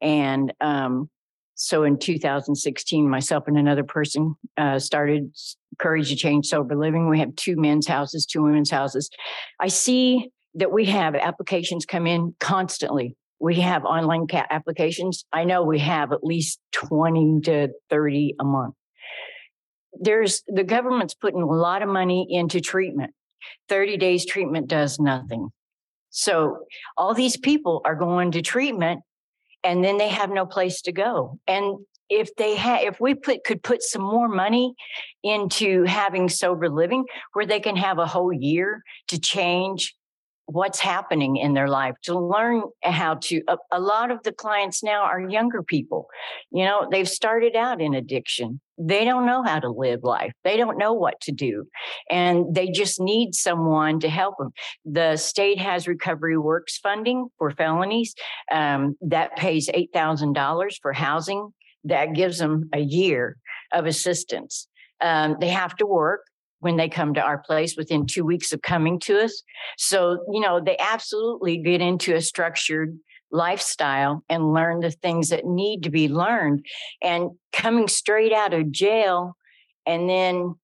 and 0.00 0.52
um, 0.60 1.10
so 1.54 1.84
in 1.84 1.98
2016, 1.98 3.08
myself 3.08 3.44
and 3.46 3.58
another 3.58 3.84
person 3.84 4.34
uh, 4.56 4.78
started 4.78 5.34
Courage 5.78 6.08
to 6.08 6.16
Change 6.16 6.46
Sober 6.46 6.76
Living. 6.76 7.08
We 7.08 7.18
have 7.20 7.34
two 7.36 7.56
men's 7.56 7.86
houses, 7.86 8.26
two 8.26 8.42
women's 8.42 8.70
houses. 8.70 9.10
I 9.60 9.68
see 9.68 10.30
that 10.54 10.72
we 10.72 10.86
have 10.86 11.14
applications 11.14 11.84
come 11.84 12.06
in 12.06 12.34
constantly. 12.40 13.16
We 13.40 13.60
have 13.60 13.84
online 13.84 14.26
ca- 14.26 14.46
applications. 14.50 15.24
I 15.32 15.44
know 15.44 15.62
we 15.62 15.78
have 15.78 16.12
at 16.12 16.24
least 16.24 16.60
20 16.72 17.40
to 17.44 17.68
30 17.88 18.34
a 18.40 18.44
month. 18.44 18.74
There's 19.92 20.42
the 20.46 20.64
government's 20.64 21.14
putting 21.14 21.42
a 21.42 21.46
lot 21.46 21.82
of 21.82 21.88
money 21.88 22.26
into 22.30 22.60
treatment. 22.60 23.12
30 23.68 23.96
days 23.96 24.26
treatment 24.26 24.68
does 24.68 24.98
nothing. 24.98 25.50
So 26.10 26.66
all 26.96 27.14
these 27.14 27.36
people 27.36 27.82
are 27.84 27.94
going 27.94 28.32
to 28.32 28.42
treatment 28.42 29.02
and 29.62 29.84
then 29.84 29.98
they 29.98 30.08
have 30.08 30.30
no 30.30 30.46
place 30.46 30.82
to 30.82 30.92
go. 30.92 31.38
And 31.46 31.78
if 32.08 32.34
they 32.36 32.56
had, 32.56 32.82
if 32.82 33.00
we 33.00 33.14
put 33.14 33.44
could 33.44 33.62
put 33.62 33.82
some 33.82 34.02
more 34.02 34.28
money 34.28 34.74
into 35.22 35.84
having 35.84 36.28
sober 36.28 36.68
living, 36.68 37.04
where 37.32 37.46
they 37.46 37.60
can 37.60 37.76
have 37.76 37.98
a 37.98 38.06
whole 38.06 38.32
year 38.32 38.82
to 39.08 39.20
change 39.20 39.94
what's 40.52 40.80
happening 40.80 41.36
in 41.36 41.54
their 41.54 41.68
life 41.68 41.94
to 42.02 42.18
learn 42.18 42.62
how 42.82 43.14
to 43.14 43.42
a, 43.48 43.56
a, 43.72 43.80
lot 43.80 44.10
of 44.10 44.22
the 44.22 44.32
clients 44.32 44.82
now 44.82 45.02
are 45.02 45.20
younger 45.20 45.62
people. 45.62 46.08
You 46.50 46.64
know 46.64 46.88
they've 46.90 47.08
started 47.08 47.56
out 47.56 47.80
in 47.80 47.94
addiction. 47.94 48.60
They 48.82 49.04
don't 49.04 49.26
know 49.26 49.42
how 49.42 49.60
to 49.60 49.68
live 49.68 50.00
life. 50.02 50.32
They 50.42 50.56
don't 50.56 50.78
know 50.78 50.94
what 50.94 51.20
to 51.22 51.32
do 51.32 51.66
and 52.08 52.54
they 52.54 52.70
just 52.70 52.98
need 52.98 53.34
someone 53.34 54.00
to 54.00 54.08
help 54.08 54.38
them 54.38 54.52
the 54.84 55.16
state 55.16 55.58
has 55.58 55.86
recovery 55.86 56.38
works 56.38 56.78
funding 56.78 57.28
for 57.38 57.50
felonies 57.50 58.14
um, 58.52 58.96
that 59.00 59.36
pays 59.36 59.68
$8000 59.68 60.74
for 60.80 60.92
housing. 60.92 61.52
That 61.84 62.14
gives 62.14 62.38
them 62.38 62.68
a 62.74 62.80
year 62.80 63.36
of 63.72 63.86
assistance. 63.86 64.68
Um, 65.00 65.36
they 65.40 65.48
have 65.48 65.76
to 65.76 65.86
work 65.86 66.22
when 66.60 66.76
they 66.76 66.88
come 66.88 67.14
to 67.14 67.20
our 67.20 67.38
place 67.38 67.76
within 67.76 68.06
two 68.06 68.24
weeks 68.24 68.52
of 68.52 68.62
coming 68.62 68.98
to 69.00 69.24
us. 69.24 69.42
So, 69.76 70.24
you 70.32 70.40
know, 70.40 70.60
they 70.60 70.76
absolutely 70.78 71.58
get 71.58 71.80
into 71.80 72.14
a 72.14 72.20
structured 72.20 72.98
lifestyle 73.32 74.22
and 74.28 74.52
learn 74.52 74.80
the 74.80 74.90
things 74.90 75.28
that 75.30 75.44
need 75.44 75.82
to 75.82 75.90
be 75.90 76.08
learned. 76.08 76.64
And 77.02 77.30
coming 77.52 77.88
straight 77.88 78.32
out 78.32 78.54
of 78.54 78.70
jail 78.70 79.36
and 79.86 80.08
then 80.08 80.54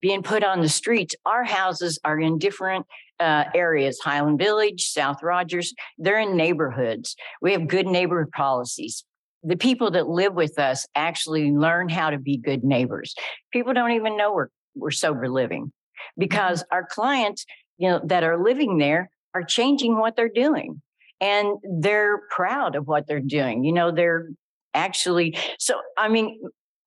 being 0.00 0.22
put 0.22 0.44
on 0.44 0.60
the 0.60 0.68
streets, 0.68 1.14
our 1.26 1.44
houses 1.44 1.98
are 2.04 2.20
in 2.20 2.38
different 2.38 2.86
uh, 3.20 3.44
areas 3.54 3.98
Highland 4.02 4.38
Village, 4.38 4.84
South 4.84 5.22
Rogers. 5.22 5.74
They're 5.96 6.20
in 6.20 6.36
neighborhoods. 6.36 7.16
We 7.42 7.52
have 7.52 7.66
good 7.66 7.86
neighborhood 7.86 8.30
policies. 8.32 9.04
The 9.42 9.56
people 9.56 9.90
that 9.92 10.08
live 10.08 10.34
with 10.34 10.58
us 10.58 10.86
actually 10.94 11.50
learn 11.52 11.88
how 11.88 12.10
to 12.10 12.18
be 12.18 12.36
good 12.36 12.64
neighbors. 12.64 13.14
People 13.52 13.72
don't 13.72 13.92
even 13.92 14.16
know 14.16 14.32
we're 14.32 14.48
we're 14.78 14.90
sober 14.90 15.28
living 15.28 15.64
mm-hmm. 15.64 16.20
because 16.20 16.64
our 16.70 16.86
clients, 16.86 17.44
you 17.76 17.88
know, 17.88 18.00
that 18.04 18.24
are 18.24 18.42
living 18.42 18.78
there 18.78 19.10
are 19.34 19.42
changing 19.42 19.98
what 19.98 20.16
they're 20.16 20.28
doing 20.28 20.80
and 21.20 21.58
they're 21.80 22.22
proud 22.30 22.76
of 22.76 22.86
what 22.86 23.06
they're 23.06 23.20
doing. 23.20 23.64
You 23.64 23.72
know, 23.72 23.90
they're 23.90 24.28
actually 24.74 25.36
so 25.58 25.80
I 25.96 26.08
mean, 26.08 26.40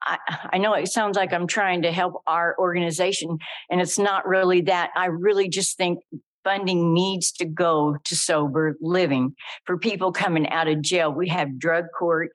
I, 0.04 0.18
I, 0.54 0.58
know 0.58 0.74
it 0.74 0.88
sounds 0.88 1.16
like 1.16 1.34
I'm 1.34 1.48
trying 1.48 1.84
to 1.84 1.92
help 1.92 2.22
our 2.26 2.56
organization, 2.58 3.38
and 3.70 3.82
it's 3.82 4.00
not 4.00 4.28
really 4.28 4.62
that. 4.62 4.92
I 4.96 5.08
really 5.08 5.48
just 5.50 5.78
think 5.78 6.00
funding 6.44 6.94
needs 6.94 7.32
to 7.34 7.46
go 7.46 7.98
to 8.04 8.16
sober 8.16 8.76
living 8.82 9.36
for 9.66 9.78
people 9.78 10.12
coming 10.12 10.50
out 10.50 10.68
of 10.68 10.82
jail. 10.82 11.12
We 11.12 11.30
have 11.30 11.60
drug 11.60 11.86
court, 11.98 12.32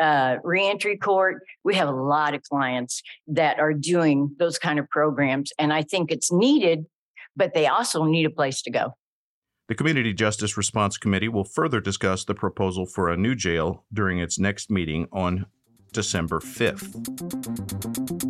uh, 0.00 0.36
reentry 0.42 0.96
court. 0.96 1.42
We 1.64 1.74
have 1.74 1.88
a 1.88 1.92
lot 1.92 2.34
of 2.34 2.42
clients 2.42 3.02
that 3.28 3.58
are 3.58 3.72
doing 3.72 4.34
those 4.38 4.58
kind 4.58 4.78
of 4.78 4.88
programs, 4.88 5.52
and 5.58 5.72
I 5.72 5.82
think 5.82 6.10
it's 6.10 6.32
needed, 6.32 6.86
but 7.36 7.54
they 7.54 7.66
also 7.66 8.04
need 8.04 8.26
a 8.26 8.30
place 8.30 8.62
to 8.62 8.70
go. 8.70 8.94
The 9.68 9.74
Community 9.76 10.12
Justice 10.12 10.56
Response 10.56 10.98
Committee 10.98 11.28
will 11.28 11.44
further 11.44 11.80
discuss 11.80 12.24
the 12.24 12.34
proposal 12.34 12.86
for 12.86 13.08
a 13.08 13.16
new 13.16 13.36
jail 13.36 13.84
during 13.92 14.18
its 14.18 14.36
next 14.38 14.68
meeting 14.68 15.06
on 15.12 15.46
December 15.92 16.40
5th. 16.40 18.29